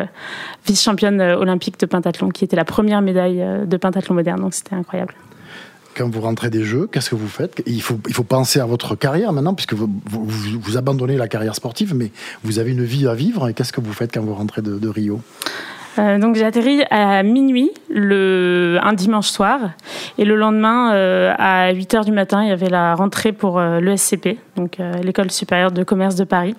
vice-championne 0.66 1.20
olympique 1.20 1.78
de 1.78 1.86
pentathlon, 1.86 2.30
qui 2.30 2.44
était 2.44 2.56
la 2.56 2.64
première 2.64 3.02
médaille 3.02 3.44
de 3.66 3.76
pentathlon 3.76 4.14
moderne. 4.14 4.40
Donc 4.40 4.54
c'était 4.54 4.74
incroyable 4.74 5.14
quand 5.96 6.08
vous 6.08 6.20
rentrez 6.20 6.50
des 6.50 6.64
jeux, 6.64 6.88
qu'est-ce 6.90 7.10
que 7.10 7.14
vous 7.14 7.28
faites? 7.28 7.62
Il 7.66 7.82
faut, 7.82 7.98
il 8.08 8.14
faut 8.14 8.24
penser 8.24 8.60
à 8.60 8.66
votre 8.66 8.94
carrière 8.94 9.32
maintenant, 9.32 9.54
puisque 9.54 9.74
vous, 9.74 9.90
vous, 10.06 10.76
abandonnez 10.76 11.16
la 11.16 11.28
carrière 11.28 11.54
sportive, 11.54 11.94
mais 11.94 12.10
vous 12.44 12.58
avez 12.58 12.72
une 12.72 12.84
vie 12.84 13.06
à 13.06 13.14
vivre. 13.14 13.48
Et 13.48 13.54
qu'est-ce 13.54 13.72
que 13.72 13.80
vous 13.80 13.92
faites 13.92 14.12
quand 14.12 14.22
vous 14.22 14.34
rentrez 14.34 14.62
de, 14.62 14.88
Rio? 14.88 15.20
Euh, 15.98 16.18
donc 16.18 16.36
j'ai 16.36 16.84
à 16.90 17.22
minuit 17.24 17.70
le, 17.88 18.78
un 18.80 18.92
dimanche 18.92 19.26
soir 19.26 19.58
et 20.18 20.24
le 20.24 20.36
lendemain 20.36 20.94
euh, 20.94 21.34
à 21.36 21.72
8 21.72 21.94
h 21.94 22.04
du 22.04 22.12
matin 22.12 22.44
il 22.44 22.48
y 22.48 22.52
avait 22.52 22.68
la 22.68 22.94
rentrée 22.94 23.32
pour 23.32 23.58
euh, 23.58 23.80
l'ESCP, 23.80 24.38
donc 24.54 24.78
l'école 25.02 25.32
supérieure 25.32 25.72
de 25.72 25.82
commerce 25.82 26.14
de 26.14 26.24
Paris. 26.24 26.54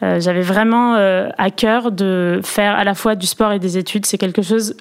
J'avais 0.00 0.42
vraiment 0.42 0.94
à 0.96 1.50
cœur 1.50 1.90
de 1.90 2.40
faire 2.42 2.74
à 2.74 2.84
la 2.84 2.94
fois 2.94 3.14
du 3.14 3.26
sport 3.26 3.52
et 3.52 3.58
des 3.58 3.78
études. 3.78 4.04
C'est 4.04 4.18
quelque 4.18 4.42
chose 4.42 4.76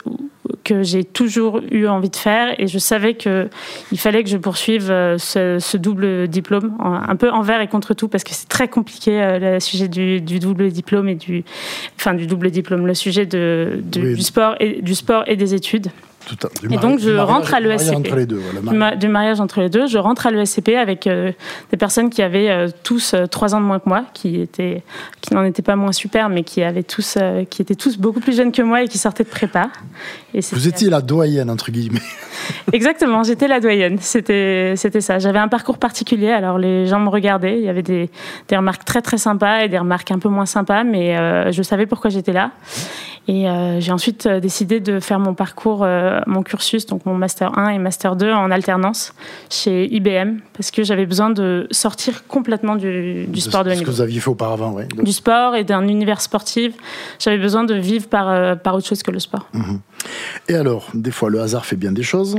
que 0.63 0.83
j'ai 0.83 1.03
toujours 1.03 1.61
eu 1.71 1.87
envie 1.87 2.09
de 2.09 2.15
faire. 2.15 2.59
Et 2.59 2.67
je 2.67 2.79
savais 2.79 3.13
que 3.13 3.49
il 3.91 3.99
fallait 3.99 4.23
que 4.23 4.29
je 4.29 4.37
poursuive 4.37 4.89
euh, 4.89 5.17
ce, 5.17 5.77
double 5.77 6.27
diplôme 6.27 6.73
un 6.79 7.15
peu 7.15 7.29
envers 7.29 7.61
et 7.61 7.67
contre 7.67 7.93
tout 7.93 8.07
parce 8.07 8.23
que 8.23 8.33
c'est 8.33 8.47
très 8.47 8.67
compliqué 8.67 9.21
euh, 9.21 9.55
le 9.55 9.59
sujet 9.59 9.87
du, 9.87 10.21
double 10.21 10.69
diplôme 10.69 11.09
et 11.09 11.15
du 11.15 11.43
enfin 11.95 12.13
du 12.13 12.27
double 12.27 12.51
diplôme 12.51 12.85
le 12.85 12.93
sujet 12.93 13.25
de, 13.25 13.81
du 13.83 14.21
sport 14.21 14.55
et 14.59 14.81
du 14.81 14.95
sport 14.95 15.23
et 15.27 15.35
des 15.35 15.53
études 15.53 15.87
et 16.69 16.77
donc 16.77 16.99
je 16.99 17.11
rentre 17.11 17.53
à 17.53 17.59
l'ESCP. 17.59 18.27
Du, 18.97 19.07
mariage 19.07 19.39
entre 19.39 19.61
les 19.61 19.69
deux, 19.69 19.87
je 19.87 19.97
rentre 19.97 20.27
à 20.27 20.31
l'ESCP 20.31 20.69
avec 20.69 21.07
euh, 21.07 21.31
des 21.71 21.77
personnes 21.77 22.09
qui 22.09 22.21
avaient 22.21 22.49
euh, 22.49 22.69
tous 22.83 23.13
euh, 23.13 23.25
trois 23.25 23.55
ans 23.55 23.59
de 23.59 23.65
moins 23.65 23.79
que 23.79 23.89
moi, 23.89 24.05
qui 24.13 24.41
étaient, 24.41 24.83
qui 25.21 25.33
n'en 25.33 25.43
étaient 25.43 25.61
pas 25.61 25.75
moins 25.75 25.91
super, 25.91 26.29
mais 26.29 26.43
qui 26.43 26.63
avaient 26.63 26.83
tous, 26.83 27.17
qui 27.49 27.61
étaient 27.61 27.75
tous 27.75 27.97
beaucoup 27.97 28.19
plus 28.19 28.35
jeunes 28.35 28.51
que 28.51 28.61
moi 28.61 28.83
et 28.83 28.87
qui 28.87 28.97
sortaient 28.97 29.23
de 29.23 29.29
prépa. 29.29 29.69
Et 30.33 30.39
Vous 30.51 30.67
étiez 30.67 30.89
la 30.89 31.01
doyenne 31.01 31.49
entre 31.49 31.71
guillemets. 31.71 32.01
Exactement, 32.73 33.23
j'étais 33.23 33.47
la 33.47 33.59
doyenne. 33.59 33.97
C'était, 33.99 34.73
c'était 34.75 35.01
ça. 35.01 35.19
J'avais 35.19 35.39
un 35.39 35.47
parcours 35.47 35.77
particulier, 35.77 36.31
alors 36.31 36.57
les 36.57 36.87
gens 36.87 36.99
me 36.99 37.09
regardaient. 37.09 37.57
Il 37.57 37.63
y 37.63 37.69
avait 37.69 37.83
des, 37.83 38.09
des 38.47 38.57
remarques 38.57 38.85
très 38.85 39.01
très 39.01 39.17
sympas 39.17 39.61
et 39.61 39.69
des 39.69 39.77
remarques 39.77 40.11
un 40.11 40.19
peu 40.19 40.29
moins 40.29 40.45
sympas, 40.45 40.83
mais 40.83 41.51
je 41.51 41.61
savais 41.61 41.85
pourquoi 41.85 42.09
j'étais 42.09 42.33
là. 42.33 42.51
Et 43.27 43.49
euh, 43.49 43.79
j'ai 43.79 43.91
ensuite 43.91 44.25
euh, 44.25 44.39
décidé 44.39 44.79
de 44.79 44.99
faire 44.99 45.19
mon 45.19 45.33
parcours, 45.33 45.87
mon 46.27 46.43
cursus, 46.43 46.85
donc 46.85 47.05
mon 47.05 47.15
master 47.15 47.57
1 47.57 47.69
et 47.69 47.77
master 47.77 48.15
2 48.15 48.31
en 48.31 48.51
alternance 48.51 49.13
chez 49.49 49.93
IBM, 49.93 50.39
parce 50.53 50.71
que 50.71 50.83
j'avais 50.83 51.05
besoin 51.05 51.29
de 51.29 51.67
sortir 51.71 52.27
complètement 52.27 52.75
du, 52.75 53.27
sport 53.35 53.63
de 53.63 53.69
haut 53.69 53.73
niveau. 53.73 53.85
Ce 53.85 53.91
que 53.91 53.95
vous 53.95 54.01
aviez 54.01 54.19
fait 54.19 54.29
auparavant, 54.29 54.73
oui. 54.73 54.83
Du 55.03 55.13
sport 55.13 55.55
et 55.55 55.63
d'un 55.63 55.87
univers 55.87 56.21
sportif. 56.21 56.73
J'avais 57.19 57.37
besoin 57.37 57.63
de 57.63 57.75
vivre 57.75 58.07
par, 58.07 58.57
par 58.59 58.75
autre 58.75 58.87
chose 58.87 59.03
que 59.03 59.11
le 59.11 59.19
sport. 59.19 59.47
Mhm. 59.53 59.79
Et 60.49 60.55
alors, 60.55 60.89
des 60.93 61.11
fois, 61.11 61.29
le 61.29 61.41
hasard 61.41 61.65
fait 61.65 61.75
bien 61.75 61.91
des 61.91 62.03
choses. 62.03 62.35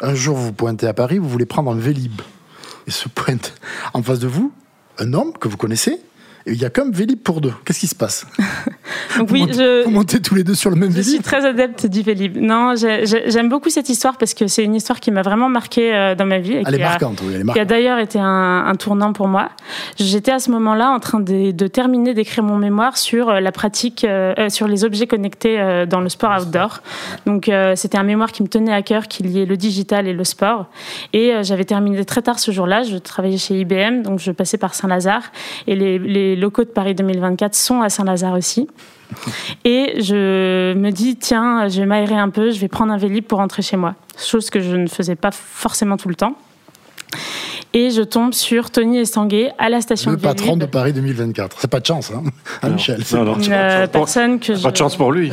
Un 0.00 0.14
jour, 0.14 0.36
vous 0.36 0.52
pointez 0.52 0.86
à 0.86 0.94
Paris, 0.94 1.18
vous 1.18 1.28
voulez 1.28 1.46
prendre 1.46 1.70
un 1.70 1.76
Vélib. 1.76 2.20
Et 2.86 2.90
se 2.90 3.08
pointe 3.08 3.54
en 3.94 4.02
face 4.02 4.18
de 4.18 4.26
vous 4.26 4.52
un 4.98 5.12
homme 5.12 5.32
que 5.38 5.48
vous 5.48 5.56
connaissez, 5.56 6.00
il 6.46 6.56
y 6.56 6.64
a 6.64 6.70
comme 6.70 6.92
Vélib 6.92 7.20
pour 7.20 7.40
deux. 7.40 7.52
Qu'est-ce 7.64 7.80
qui 7.80 7.86
se 7.86 7.94
passe? 7.94 8.26
Donc 9.18 9.30
oui, 9.30 9.46
je, 9.50 9.84
vous 9.84 9.90
montez 9.90 10.20
tous 10.20 10.34
les 10.34 10.44
deux 10.44 10.54
sur 10.54 10.70
le 10.70 10.76
même 10.76 10.90
Je 10.90 11.02
suis 11.02 11.20
très 11.20 11.44
adepte 11.44 11.86
du 11.86 12.02
Vélib. 12.02 12.36
Non, 12.36 12.74
j'aime 12.76 13.48
beaucoup 13.48 13.70
cette 13.70 13.88
histoire 13.88 14.16
parce 14.16 14.34
que 14.34 14.46
c'est 14.46 14.64
une 14.64 14.74
histoire 14.74 15.00
qui 15.00 15.10
m'a 15.10 15.22
vraiment 15.22 15.48
marqué 15.48 15.94
euh, 15.94 16.14
dans 16.14 16.26
ma 16.26 16.38
vie. 16.38 16.54
Et 16.54 16.62
elle, 16.66 16.74
est 16.74 16.78
marquante, 16.78 17.20
oui, 17.22 17.32
elle 17.34 17.40
est 17.40 17.44
marquante. 17.44 17.54
Qui 17.54 17.60
a 17.60 17.64
d'ailleurs 17.64 17.98
été 17.98 18.18
un, 18.20 18.72
tournant 18.78 19.12
pour 19.12 19.28
moi. 19.28 19.50
J'étais 19.96 20.32
à 20.32 20.38
ce 20.38 20.50
moment-là 20.50 20.90
en 20.90 21.00
train 21.00 21.20
de, 21.20 21.66
terminer 21.68 22.14
d'écrire 22.14 22.44
mon 22.44 22.56
mémoire 22.56 22.96
sur 22.96 23.28
euh, 23.28 23.40
la 23.40 23.52
pratique, 23.52 24.04
euh, 24.04 24.48
sur 24.48 24.68
les 24.68 24.84
objets 24.84 25.06
connectés 25.06 25.84
dans 25.88 26.00
le 26.00 26.08
sport 26.08 26.40
outdoor. 26.40 26.82
Donc 27.26 27.50
c'était 27.74 27.98
un 27.98 28.02
mémoire 28.02 28.32
qui 28.32 28.42
me 28.42 28.48
tenait 28.48 28.72
à 28.72 28.82
cœur, 28.82 29.08
qui 29.08 29.22
liait 29.22 29.46
le 29.46 29.56
digital 29.56 30.06
et 30.06 30.12
le 30.12 30.24
sport. 30.24 30.66
Et 31.12 31.32
j'avais 31.42 31.64
terminé 31.64 32.04
très 32.04 32.22
tard 32.22 32.38
ce 32.38 32.50
jour-là. 32.50 32.82
Je 32.82 32.96
travaillais 32.96 33.38
chez 33.38 33.60
IBM, 33.60 34.02
donc 34.02 34.18
je 34.18 34.32
passais 34.32 34.58
par 34.58 34.74
Saint-Lazare 34.74 35.22
et 35.66 35.76
les 35.76 36.36
locaux 36.36 36.64
de 36.64 36.68
Paris 36.68 36.94
2024 36.94 37.54
sont 37.54 37.82
à 37.82 37.88
Saint-Lazare 37.88 38.34
aussi. 38.34 38.68
Et 39.64 40.00
je 40.02 40.74
me 40.74 40.90
dis, 40.90 41.16
tiens, 41.16 41.68
je 41.68 41.80
vais 41.80 41.86
m'aérer 41.86 42.16
un 42.16 42.30
peu, 42.30 42.50
je 42.50 42.58
vais 42.58 42.68
prendre 42.68 42.92
un 42.92 42.98
vélib 42.98 43.24
pour 43.24 43.38
rentrer 43.38 43.62
chez 43.62 43.76
moi. 43.76 43.94
Chose 44.18 44.50
que 44.50 44.60
je 44.60 44.76
ne 44.76 44.86
faisais 44.86 45.16
pas 45.16 45.30
forcément 45.30 45.96
tout 45.96 46.08
le 46.08 46.14
temps. 46.14 46.34
Et 47.72 47.90
je 47.90 48.02
tombe 48.02 48.32
sur 48.32 48.70
Tony 48.70 48.98
Estanguet 48.98 49.50
à 49.58 49.68
la 49.68 49.80
station 49.80 50.12
Le 50.12 50.16
patron 50.16 50.56
de 50.56 50.64
Paris 50.64 50.92
2024. 50.92 51.56
C'est 51.58 51.70
pas 51.70 51.80
de 51.80 51.86
chance, 51.86 52.12
hein, 52.12 52.70
Michel. 52.70 53.02
Non, 53.12 53.24
non, 53.24 53.38
une 53.40 53.88
personne 53.88 54.38
que 54.38 54.62
Pas 54.62 54.70
de 54.70 54.76
chance 54.76 54.94
pour 54.94 55.10
lui. 55.10 55.32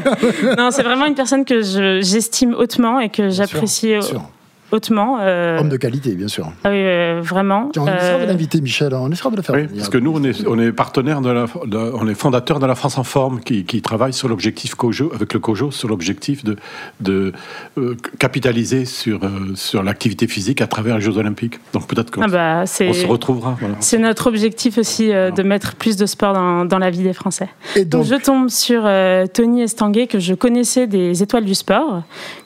non, 0.58 0.70
c'est 0.70 0.82
vraiment 0.82 1.04
une 1.04 1.14
personne 1.14 1.44
que 1.44 1.60
j'estime 2.00 2.54
hautement 2.54 3.00
et 3.00 3.10
que 3.10 3.28
j'apprécie 3.28 3.96
hautement. 4.74 5.18
Euh, 5.20 5.58
Homme 5.58 5.68
de 5.68 5.76
qualité, 5.76 6.14
bien 6.14 6.28
sûr. 6.28 6.52
Ah 6.64 6.70
oui, 6.70 6.76
euh, 6.78 7.20
vraiment. 7.22 7.70
on 7.76 7.86
essaiera 7.86 8.18
de 8.18 8.22
euh, 8.22 8.26
l'inviter, 8.26 8.60
Michel. 8.60 8.94
On 8.94 9.10
essaiera 9.10 9.30
de 9.30 9.36
le 9.36 9.42
faire. 9.42 9.54
Oui, 9.54 9.66
parce 9.74 9.88
que 9.88 9.98
nous, 9.98 10.12
on 10.14 10.22
est, 10.24 10.46
on 10.46 10.58
est 10.58 10.72
partenaire 10.72 11.20
de 11.20 11.30
la, 11.30 11.46
on 11.94 12.06
est 12.08 12.14
fondateur 12.14 12.58
de 12.58 12.66
la 12.66 12.74
France 12.74 12.98
en 12.98 13.04
forme, 13.04 13.40
qui, 13.40 13.64
qui 13.64 13.80
travaille 13.82 14.12
sur 14.12 14.28
l'objectif 14.28 14.74
COJO, 14.74 15.12
avec 15.14 15.32
le 15.32 15.40
COJO, 15.40 15.70
sur 15.70 15.88
l'objectif 15.88 16.44
de, 16.44 16.56
de 17.00 17.32
capitaliser 18.18 18.84
sur, 18.84 19.20
sur 19.54 19.82
l'activité 19.82 20.26
physique 20.26 20.60
à 20.60 20.66
travers 20.66 20.96
les 20.96 21.00
Jeux 21.00 21.16
Olympiques. 21.16 21.58
Donc 21.72 21.86
peut-être 21.86 22.10
qu'on 22.10 22.22
ah 22.22 22.28
bah, 22.28 22.66
se 22.66 23.06
retrouvera. 23.06 23.56
C'est 23.80 23.98
notre 23.98 24.26
objectif 24.26 24.78
aussi 24.78 25.08
de 25.08 25.42
mettre 25.42 25.76
plus 25.76 25.96
de 25.96 26.06
sport 26.06 26.34
dans, 26.34 26.64
dans 26.64 26.78
la 26.78 26.90
vie 26.90 27.02
des 27.02 27.12
Français. 27.12 27.48
Et 27.76 27.84
donc, 27.84 28.04
je 28.04 28.16
tombe 28.16 28.48
sur 28.48 28.88
Tony 29.32 29.62
Estanguet, 29.62 30.06
que 30.06 30.18
je 30.18 30.34
connaissais 30.34 30.86
des 30.86 31.22
Étoiles 31.22 31.44
du 31.44 31.54
Sport, 31.54 32.02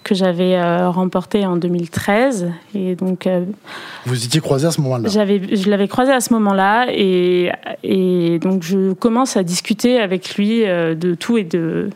que 0.09 0.15
j'avais 0.15 0.61
remporté 0.89 1.47
en 1.47 1.57
2013 1.57 2.49
et 2.75 2.95
donc, 2.95 3.27
euh, 3.27 3.45
Vous 4.05 4.25
étiez 4.25 4.41
croisé 4.41 4.67
à 4.67 4.71
ce 4.71 4.81
moment-là 4.81 5.09
Je 5.09 5.71
l'avais 5.71 5.89
croisé 5.89 6.13
à 6.13 6.21
ce 6.21 6.33
moment-là. 6.35 6.87
Et, 6.91 7.51
et 7.83 8.39
donc, 8.39 8.63
je 8.63 8.93
commence 8.93 9.37
à 9.37 9.43
discuter 9.43 10.01
avec 10.01 10.37
lui 10.37 10.65
euh, 10.65 10.95
de 10.95 11.15
tout 11.15 11.39
et 11.39 11.45
de, 11.45 11.91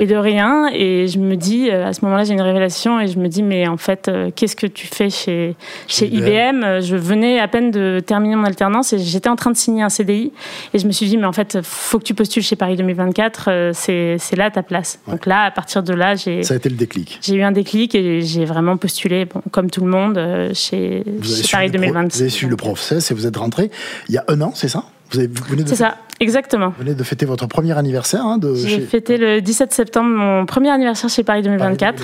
et 0.00 0.06
de, 0.06 0.16
rien. 0.16 0.68
Et 0.72 1.08
je 1.08 1.18
me 1.18 1.36
dis, 1.36 1.70
euh, 1.70 1.88
à 1.88 1.92
ce 1.92 2.04
moment-là, 2.04 2.24
j'ai 2.24 2.34
une 2.34 2.42
révélation. 2.42 3.00
Et 3.00 3.08
je 3.08 3.18
me 3.18 3.28
dis, 3.28 3.42
mais 3.42 3.66
en 3.66 3.76
fait, 3.76 4.10
qu'est-ce 4.36 4.56
que 4.56 4.66
tu 4.66 4.86
fais 4.86 5.10
chez, 5.10 5.56
chez 5.86 6.06
IBM, 6.06 6.80
Je 6.80 6.96
venais 6.96 7.40
à 7.40 7.48
peine 7.48 7.70
de 7.70 8.00
terminer 8.04 8.36
mon 8.36 8.44
alternance 8.44 8.92
et 8.92 8.98
j'étais 8.98 9.28
en 9.28 9.36
train 9.36 9.50
de 9.50 9.56
signer 9.56 9.82
un 9.82 9.88
CDI. 9.88 10.32
Et 10.74 10.78
je 10.78 10.86
me 10.86 10.92
suis 10.92 11.06
dit, 11.06 11.16
mais 11.16 11.26
en 11.26 11.32
fait, 11.32 11.58
faut 11.62 11.98
que 11.98 12.04
tu 12.04 12.14
postules 12.14 12.42
chez 12.42 12.56
Paris 12.56 12.76
2024. 12.76 13.72
c'est 13.72 14.36
là 14.36 14.50
ta 14.50 14.62
place. 14.62 15.00
Donc 15.08 15.26
là, 15.26 15.44
à 15.44 15.50
partir 15.50 15.82
de 15.82 15.92
là, 15.92 16.14
j'ai. 16.14 16.42
Ça 16.42 16.54
a 16.54 16.56
été 16.58 16.68
le 16.68 16.76
déclic. 16.76 17.18
J'ai 17.22 17.34
eu 17.34 17.42
un 17.42 17.52
déclic 17.58 17.94
et 17.94 18.22
j'ai 18.22 18.44
vraiment 18.44 18.76
postulé. 18.76 19.24
Bon, 19.24 19.42
comme 19.50 19.70
tout 19.70 19.84
le 19.84 19.90
monde 19.90 20.16
euh, 20.18 20.50
chez, 20.54 21.04
Paris 21.50 21.70
2026. 21.70 22.16
Vous 22.16 22.22
avez 22.22 22.30
suivi 22.30 22.50
le 22.50 22.56
process 22.56 23.10
et 23.10 23.14
vous 23.14 23.26
êtes 23.26 23.36
rentré 23.36 23.70
il 24.08 24.14
y 24.14 24.18
a 24.18 24.24
un 24.28 24.40
an, 24.40 24.52
c'est 24.54 24.68
ça? 24.68 24.84
Vous, 25.10 25.20
avez, 25.20 25.30
C'est 25.66 25.76
ça, 25.76 25.96
exactement. 26.20 26.68
Vous 26.68 26.84
venez 26.84 26.94
de 26.94 27.02
fêter 27.02 27.24
votre 27.24 27.46
premier 27.46 27.76
anniversaire. 27.76 28.26
Hein, 28.26 28.38
J'ai 28.54 28.80
fêté 28.80 29.16
le 29.16 29.40
17 29.40 29.72
septembre 29.72 30.10
mon 30.10 30.44
premier 30.44 30.70
anniversaire 30.70 31.08
chez 31.08 31.22
Paris 31.22 31.42
2024. 31.42 32.02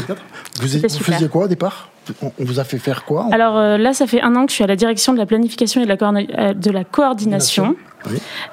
Vous, 0.60 0.66
vous 0.66 0.88
faisiez 0.88 1.28
quoi 1.28 1.44
au 1.44 1.48
départ? 1.48 1.90
On 2.22 2.32
vous 2.38 2.60
a 2.60 2.64
fait 2.64 2.78
faire 2.78 3.04
quoi? 3.04 3.28
Alors 3.32 3.56
euh, 3.56 3.78
là, 3.78 3.92
ça 3.92 4.06
fait 4.06 4.20
un 4.20 4.36
an 4.36 4.44
que 4.44 4.50
je 4.50 4.56
suis 4.56 4.64
à 4.64 4.66
la 4.66 4.76
direction 4.76 5.12
de 5.12 5.18
la 5.18 5.26
planification 5.26 5.82
et 5.82 5.86
de 5.86 5.88
la, 5.88 5.96
euh, 6.38 6.54
de 6.54 6.70
la 6.70 6.84
coordination, 6.84 7.76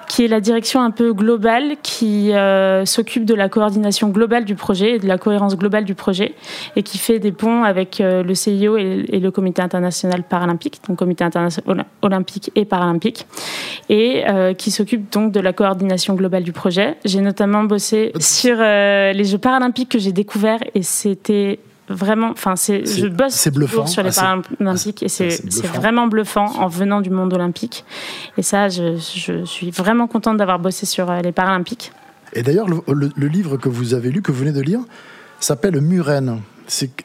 qui 0.07 0.25
est 0.25 0.27
la 0.27 0.39
direction 0.39 0.81
un 0.81 0.91
peu 0.91 1.13
globale 1.13 1.75
qui 1.81 2.33
euh, 2.33 2.85
s'occupe 2.85 3.25
de 3.25 3.33
la 3.33 3.49
coordination 3.49 4.09
globale 4.09 4.45
du 4.45 4.55
projet 4.55 4.95
et 4.95 4.99
de 4.99 5.07
la 5.07 5.17
cohérence 5.17 5.57
globale 5.57 5.85
du 5.85 5.95
projet 5.95 6.35
et 6.75 6.83
qui 6.83 6.97
fait 6.97 7.19
des 7.19 7.31
ponts 7.31 7.63
avec 7.63 7.99
le 7.99 8.33
CIO 8.33 8.77
et, 8.77 9.19
le 9.19 9.31
Comité 9.31 9.61
international 9.61 10.23
paralympique, 10.23 10.79
donc 10.87 10.97
Comité 10.97 11.23
international 11.23 11.85
olympique 12.01 12.51
et 12.55 12.65
paralympique, 12.65 13.27
et 13.89 14.23
qui 14.57 14.71
s'occupe 14.71 15.11
donc 15.11 15.31
de 15.31 15.39
la 15.39 15.53
coordination 15.53 16.15
globale 16.15 16.43
du 16.43 16.51
projet. 16.51 16.97
J'ai 17.05 17.21
notamment 17.21 17.63
bossé 17.63 18.11
sur 18.19 18.57
les 18.57 19.23
Jeux 19.23 19.37
paralympiques 19.37 19.89
que 19.89 19.99
j'ai 19.99 20.11
découverts 20.11 20.61
et 20.75 20.83
c'était 20.83 21.59
vraiment, 21.91 22.31
enfin, 22.31 22.55
c'est, 22.55 22.85
je 22.85 23.07
bosse 23.07 23.47
bluffant, 23.49 23.85
sur 23.85 24.03
les 24.03 24.17
ah, 24.19 24.41
Paralympiques 24.57 25.03
et 25.03 25.09
c'est, 25.09 25.41
vraiment 25.65 26.07
bluffant 26.07 26.45
en 26.59 26.67
venant 26.67 27.01
du 27.01 27.09
monde 27.09 27.33
olympique. 27.33 27.85
Et 28.37 28.41
ça, 28.41 28.69
je, 28.69 28.97
je 28.97 29.45
suis 29.45 29.71
vraiment 29.71 30.07
contente 30.07 30.37
d'avoir 30.37 30.59
bossé 30.59 30.85
sur 30.85 31.09
euh, 31.09 31.21
les 31.21 31.31
Paralympiques. 31.31 31.91
Et 32.33 32.43
d'ailleurs, 32.43 32.67
le, 32.67 33.27
livre 33.27 33.57
que 33.57 33.69
vous 33.69 33.93
avez 33.93 34.09
lu, 34.09 34.21
que 34.21 34.31
vous 34.31 34.39
venez 34.39 34.53
de 34.53 34.61
lire, 34.61 34.79
s'appelle 35.39 35.79
Muren. 35.81 36.41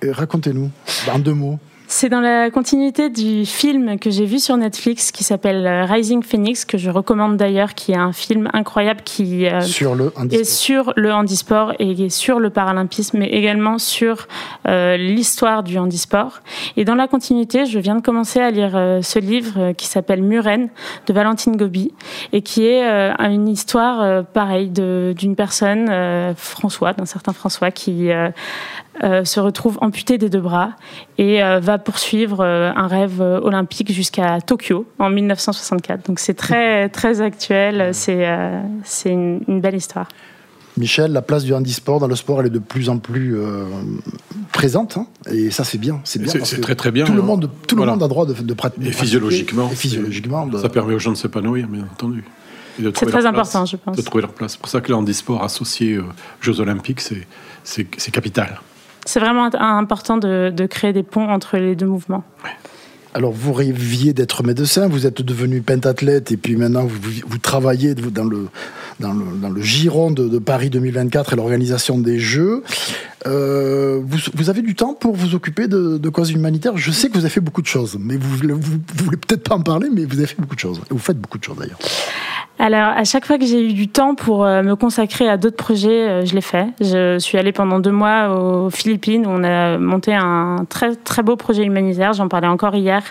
Racontez-nous, 0.02 0.71
en 1.12 1.19
deux 1.19 1.35
mots. 1.35 1.59
C'est 1.88 2.09
dans 2.09 2.21
la 2.21 2.50
continuité 2.50 3.11
du 3.11 3.47
film 3.47 3.97
que 4.00 4.11
j'ai 4.11 4.25
vu 4.25 4.40
sur 4.40 4.57
Netflix 4.57 5.12
qui 5.12 5.23
s'appelle 5.23 5.64
euh, 5.64 5.85
Rising 5.85 6.25
Phoenix, 6.25 6.64
que 6.64 6.78
je 6.78 6.90
recommande 6.90 7.37
d'ailleurs, 7.37 7.75
qui 7.75 7.93
est 7.93 7.97
un 7.97 8.12
film 8.12 8.50
incroyable 8.52 9.02
qui 9.05 9.47
euh, 9.47 9.61
sur 9.61 9.95
le 9.95 10.12
est 10.33 10.43
sur 10.43 10.93
le 10.97 11.12
handisport 11.12 11.75
et 11.78 12.11
sur 12.11 12.40
le 12.40 12.50
paralympisme, 12.50 13.19
mais 13.19 13.28
également 13.28 13.78
sur 13.78 14.26
euh, 14.66 14.97
l'histoire 14.97 15.62
du 15.62 15.78
handisport. 15.78 16.40
Et 16.76 16.85
dans 16.85 16.97
la 16.97 17.07
continuité, 17.07 17.66
je 17.66 17.78
viens 17.78 17.95
de 17.95 18.02
commencer 18.02 18.40
à 18.40 18.50
lire 18.50 18.73
ce 19.02 19.19
livre 19.21 19.73
qui 19.73 19.87
s'appelle 19.87 20.23
Muren 20.23 20.69
de 21.07 21.12
Valentine 21.12 21.57
Gobi 21.57 21.93
et 22.33 22.43
qui 22.43 22.66
est 22.66 22.83
une 23.21 23.49
histoire 23.49 24.25
pareille 24.25 24.71
d'une 24.71 25.37
personne, 25.37 26.35
François, 26.37 26.93
d'un 26.93 27.07
certain 27.07 27.33
François, 27.33 27.71
qui 27.71 28.09
se 29.02 29.40
retrouve 29.40 29.78
amputé 29.81 30.19
des 30.19 30.28
deux 30.28 30.40
bras 30.40 30.71
et 31.19 31.40
va 31.61 31.75
poursuivre 31.78 32.40
euh, 32.40 32.73
un 32.75 32.87
rêve 32.87 33.21
euh, 33.21 33.40
olympique 33.40 33.92
jusqu'à 33.92 34.40
Tokyo 34.40 34.87
en 34.99 35.11
1964. 35.11 36.06
Donc 36.06 36.18
c'est 36.18 36.35
très, 36.35 36.88
très 36.88 37.21
actuel, 37.21 37.90
c'est 37.92 38.28
euh, 38.28 38.61
c'est 38.85 39.11
une, 39.11 39.61
belle 39.61 39.76
histoire. 39.76 40.09
Michel, 40.76 41.12
la 41.12 41.23
place 41.23 41.45
du 41.45 41.54
handisport 41.54 42.00
dans 42.00 42.06
le 42.06 42.16
sport, 42.16 42.40
elle 42.40 42.49
est 42.49 42.50
de 42.50 42.59
plus 42.59 42.90
en 42.90 42.99
plus 42.99 43.35
présente, 44.52 44.99
hein. 44.99 45.06
et 45.30 45.50
ça 45.50 45.64
c'est 45.64 45.78
bien. 45.78 46.00
C'est 46.04 46.21
bien. 46.21 46.33
C'est 46.45 46.61
très 46.61 46.75
très 46.75 46.90
bien. 46.90 47.06
Tout 47.06 47.14
le 47.14 47.23
monde, 47.23 47.50
tout 47.66 47.76
le 47.76 47.87
monde 47.87 48.02
a 48.02 48.09
droit 48.09 48.26
de, 48.26 48.35
de, 48.35 48.54
pratiquer. 48.54 48.88
Et 48.88 48.92
physiologiquement, 48.92 49.71
et 49.73 49.75
physiologiquement, 49.75 50.47
ça 50.61 50.68
permet 50.68 50.92
aux 50.92 50.99
gens 50.99 51.12
de 51.12 51.16
s'épanouir, 51.16 51.66
bien 51.66 51.85
entendu. 51.90 52.25
C'est 52.78 53.06
très 53.06 53.25
important, 53.25 53.64
je 53.64 53.76
pense. 53.76 53.97
De 53.97 54.02
trouver 54.02 54.21
leur 54.21 54.35
place. 54.35 54.52
C'est 54.52 54.61
pour 54.61 54.68
ça 54.68 54.83
que 54.83 54.88
le 54.88 54.97
handisport 54.97 55.42
associé 55.42 55.99
aux 55.99 56.04
Jeux 56.42 56.61
Olympiques, 56.61 57.00
c'est 57.64 58.11
capital. 58.11 58.61
C'est 59.07 59.21
vraiment 59.21 59.49
important 59.55 60.19
de, 60.19 60.67
créer 60.69 60.93
des 60.93 61.05
ponts 61.05 61.29
entre 61.29 61.57
les 61.57 61.77
deux 61.77 61.87
mouvements. 61.87 62.25
Alors, 63.15 63.33
vous 63.33 63.55
rêviez 63.55 64.13
d'être 64.13 64.43
médecin, 64.43 64.89
vous 64.89 65.07
êtes 65.07 65.23
devenu 65.23 65.63
pentathlète 65.63 66.33
et 66.33 66.37
puis 66.37 66.57
maintenant 66.57 66.85
vous, 66.85 67.39
travaillez 67.39 67.95
dans 67.95 68.25
le, 68.25 68.49
dans 69.01 69.13
le, 69.15 69.63
giron 69.63 70.11
de, 70.11 70.39
Paris 70.39 70.69
2024 70.69 71.33
et 71.33 71.37
l'organisation 71.37 71.99
des 71.99 72.19
Jeux. 72.19 72.63
Euh, 73.26 74.00
vous, 74.04 74.50
avez 74.50 74.62
du 74.62 74.75
temps 74.75 74.95
pour 74.95 75.14
vous 75.16 75.35
occuper 75.35 75.66
de, 75.68 76.09
causes 76.09 76.30
humanitaires? 76.30 76.76
Je 76.76 76.90
sais 76.90 77.09
que 77.09 77.14
vous 77.14 77.21
avez 77.21 77.30
fait 77.30 77.40
beaucoup 77.40 77.62
de 77.62 77.66
choses, 77.66 77.99
mais 78.00 78.16
vous, 78.16 78.37
vous, 78.37 78.61
vous 78.61 79.04
voulez 79.04 79.16
peut-être 79.16 79.49
pas 79.49 79.56
en 79.56 79.62
parler, 79.62 79.88
mais 79.92 80.04
vous 80.04 80.18
avez 80.18 80.26
fait 80.26 80.40
beaucoup 80.40 80.54
de 80.54 80.61
choses. 80.61 80.80
Vous 80.90 80.99
faites 80.99 81.21
beaucoup 81.21 81.38
de 81.38 81.45
choses 81.45 81.56
d'ailleurs. 81.56 81.78
Alors, 82.59 82.97
à 82.97 83.04
chaque 83.04 83.26
fois 83.26 83.37
que 83.37 83.45
j'ai 83.45 83.68
eu 83.68 83.75
du 83.75 83.88
temps 83.88 84.14
pour 84.14 84.47
euh, 84.47 84.62
me 84.62 84.76
consacrer 84.76 85.28
à 85.28 85.37
d'autres 85.37 85.56
projets, 85.56 86.09
euh, 86.09 86.25
je 86.25 86.35
l'ai 86.35 86.40
fait. 86.40 86.68
Je 86.80 87.18
suis 87.18 87.37
allée 87.37 87.52
pendant 87.52 87.80
deux 87.80 87.90
mois 87.90 88.30
aux 88.30 88.71
Philippines 88.71 89.26
où 89.26 89.30
on 89.30 89.45
a 89.45 89.76
monté 89.76 90.14
un 90.14 90.64
très 90.66 90.97
très 90.97 91.23
beau 91.23 91.37
projet 91.37 91.64
humanitaire. 91.64 92.14
J'en 92.14 92.28
parlais 92.28 92.47
encore 92.47 92.75
hier. 92.75 93.02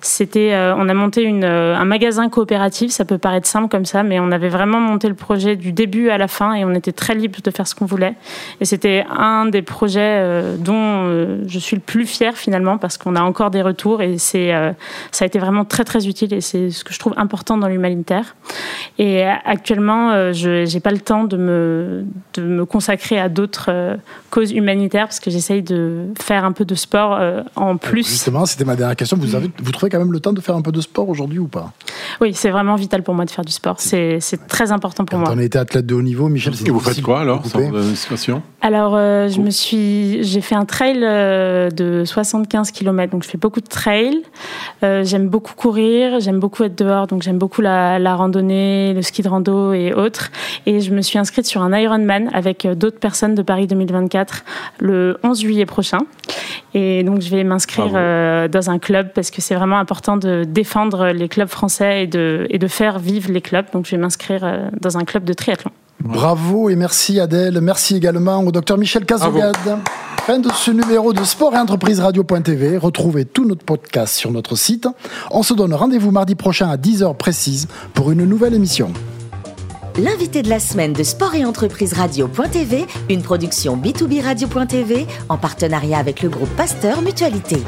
C'était, 0.00 0.54
on 0.76 0.88
a 0.88 0.94
monté 0.94 1.22
une, 1.22 1.44
un 1.44 1.84
magasin 1.84 2.28
coopératif. 2.28 2.92
Ça 2.92 3.04
peut 3.04 3.18
paraître 3.18 3.48
simple 3.48 3.68
comme 3.68 3.84
ça, 3.84 4.04
mais 4.04 4.20
on 4.20 4.30
avait 4.30 4.48
vraiment 4.48 4.78
monté 4.78 5.08
le 5.08 5.14
projet 5.14 5.56
du 5.56 5.72
début 5.72 6.10
à 6.10 6.18
la 6.18 6.28
fin 6.28 6.54
et 6.54 6.64
on 6.64 6.72
était 6.72 6.92
très 6.92 7.16
libre 7.16 7.40
de 7.42 7.50
faire 7.50 7.66
ce 7.66 7.74
qu'on 7.74 7.86
voulait. 7.86 8.14
Et 8.60 8.64
c'était 8.64 9.04
un 9.10 9.46
des 9.54 9.62
projets 9.62 10.42
dont 10.58 11.08
je 11.46 11.58
suis 11.58 11.76
le 11.76 11.82
plus 11.82 12.06
fier 12.06 12.36
finalement 12.36 12.76
parce 12.76 12.98
qu'on 12.98 13.16
a 13.16 13.22
encore 13.22 13.50
des 13.50 13.62
retours 13.62 14.02
et 14.02 14.18
c'est, 14.18 14.52
ça 15.12 15.24
a 15.24 15.26
été 15.26 15.38
vraiment 15.38 15.64
très 15.64 15.84
très 15.84 16.06
utile 16.06 16.34
et 16.34 16.40
c'est 16.40 16.70
ce 16.70 16.84
que 16.84 16.92
je 16.92 16.98
trouve 16.98 17.14
important 17.16 17.56
dans 17.56 17.68
l'humanitaire. 17.68 18.34
Et 18.98 19.24
actuellement, 19.24 20.12
euh, 20.12 20.32
je 20.32 20.72
n'ai 20.72 20.80
pas 20.80 20.90
le 20.90 20.98
temps 20.98 21.24
de 21.24 21.36
me, 21.36 22.04
de 22.34 22.42
me 22.42 22.64
consacrer 22.64 23.18
à 23.18 23.28
d'autres 23.28 23.66
euh, 23.68 23.96
causes 24.30 24.52
humanitaires 24.52 25.06
parce 25.06 25.20
que 25.20 25.30
j'essaye 25.30 25.62
de 25.62 26.06
faire 26.20 26.44
un 26.44 26.52
peu 26.52 26.64
de 26.64 26.74
sport 26.74 27.16
euh, 27.20 27.42
en 27.56 27.76
plus. 27.76 28.08
Justement, 28.08 28.46
c'était 28.46 28.64
ma 28.64 28.76
dernière 28.76 28.96
question. 28.96 29.16
Vous, 29.16 29.34
avez, 29.34 29.50
vous 29.62 29.72
trouvez 29.72 29.90
quand 29.90 29.98
même 29.98 30.12
le 30.12 30.20
temps 30.20 30.32
de 30.32 30.40
faire 30.40 30.56
un 30.56 30.62
peu 30.62 30.72
de 30.72 30.80
sport 30.80 31.08
aujourd'hui 31.08 31.38
ou 31.38 31.48
pas? 31.48 31.72
Oui, 32.20 32.32
c'est 32.34 32.50
vraiment 32.50 32.76
vital 32.76 33.02
pour 33.02 33.14
moi 33.14 33.24
de 33.24 33.30
faire 33.30 33.44
du 33.44 33.52
sport. 33.52 33.76
C'est 33.80 34.20
très 34.48 34.72
important 34.72 35.04
pour 35.04 35.18
Quand 35.18 35.24
moi. 35.24 35.34
On 35.34 35.38
a 35.38 35.42
été 35.42 35.58
athlète 35.58 35.86
de 35.86 35.94
haut 35.94 36.02
niveau, 36.02 36.28
Michel. 36.28 36.54
Et 36.66 36.70
vous 36.70 36.80
faites 36.80 37.02
quoi 37.02 37.20
alors 37.20 37.44
sans 37.46 37.60
Alors, 38.60 38.96
je 38.96 39.40
me 39.40 39.50
suis, 39.50 40.22
j'ai 40.22 40.40
fait 40.40 40.54
un 40.54 40.64
trail 40.64 41.00
de 41.00 42.04
75 42.04 42.70
km, 42.70 43.12
donc 43.12 43.24
je 43.24 43.28
fais 43.28 43.38
beaucoup 43.38 43.60
de 43.60 43.66
trail. 43.66 44.22
j'aime 44.82 45.28
beaucoup 45.28 45.54
courir, 45.54 46.20
j'aime 46.20 46.40
beaucoup 46.40 46.64
être 46.64 46.76
dehors, 46.76 47.06
donc 47.06 47.22
j'aime 47.22 47.38
beaucoup 47.38 47.60
la, 47.60 47.98
la 47.98 48.14
randonnée 48.14 48.74
le 48.92 49.02
ski 49.02 49.22
de 49.22 49.28
rando 49.28 49.72
et 49.72 49.92
autres. 49.92 50.30
Et 50.66 50.80
je 50.80 50.92
me 50.92 51.02
suis 51.02 51.18
inscrite 51.18 51.46
sur 51.46 51.62
un 51.62 51.76
Ironman 51.76 52.30
avec 52.32 52.64
euh, 52.64 52.74
d'autres 52.74 52.98
personnes 52.98 53.34
de 53.34 53.42
Paris 53.42 53.66
2024 53.66 54.44
le 54.80 55.18
11 55.22 55.40
juillet 55.40 55.66
prochain. 55.66 55.98
Et 56.74 57.04
donc, 57.04 57.20
je 57.20 57.30
vais 57.30 57.44
m'inscrire 57.44 57.92
euh, 57.94 58.48
dans 58.48 58.68
un 58.68 58.80
club 58.80 59.12
parce 59.14 59.30
que 59.30 59.40
c'est 59.40 59.54
vraiment 59.54 59.78
important 59.78 60.16
de 60.16 60.42
défendre 60.44 61.06
les 61.08 61.28
clubs 61.28 61.48
français 61.48 62.02
et 62.02 62.06
de, 62.08 62.46
et 62.50 62.58
de 62.58 62.66
faire 62.66 62.98
vivre 62.98 63.30
les 63.30 63.40
clubs. 63.40 63.66
Donc, 63.72 63.86
je 63.86 63.92
vais 63.92 64.02
m'inscrire 64.02 64.40
euh, 64.42 64.68
dans 64.80 64.98
un 64.98 65.04
club 65.04 65.24
de 65.24 65.32
triathlon. 65.32 65.70
Bravo 66.00 66.68
et 66.68 66.76
merci 66.76 67.20
Adèle. 67.20 67.60
Merci 67.60 67.96
également 67.96 68.40
au 68.40 68.50
docteur 68.50 68.76
Michel 68.76 69.06
Cazogade. 69.06 69.78
Fin 70.26 70.38
de 70.38 70.50
ce 70.50 70.70
numéro 70.70 71.12
de 71.12 71.22
Sport 71.22 71.54
et 71.54 71.58
Entreprise 71.58 72.00
Radio.tv. 72.00 72.76
Retrouvez 72.76 73.24
tout 73.24 73.46
notre 73.46 73.64
podcast 73.64 74.14
sur 74.14 74.32
notre 74.32 74.56
site. 74.56 74.88
On 75.30 75.42
se 75.42 75.54
donne 75.54 75.72
rendez-vous 75.72 76.10
mardi 76.10 76.34
prochain 76.34 76.68
à 76.68 76.76
10h 76.76 77.16
précise 77.16 77.68
pour 77.94 78.10
une 78.10 78.24
nouvelle 78.24 78.54
émission. 78.54 78.92
L'invité 79.96 80.42
de 80.42 80.48
la 80.48 80.58
semaine 80.58 80.92
de 80.92 81.04
Sport 81.04 81.36
et 81.36 81.44
Entreprise 81.44 81.92
Radio.tv, 81.92 82.84
une 83.08 83.22
production 83.22 83.76
B2B 83.76 84.22
Radio.tv 84.22 85.06
en 85.28 85.38
partenariat 85.38 85.98
avec 85.98 86.20
le 86.20 86.28
groupe 86.28 86.50
Pasteur 86.56 87.00
Mutualité. 87.00 87.58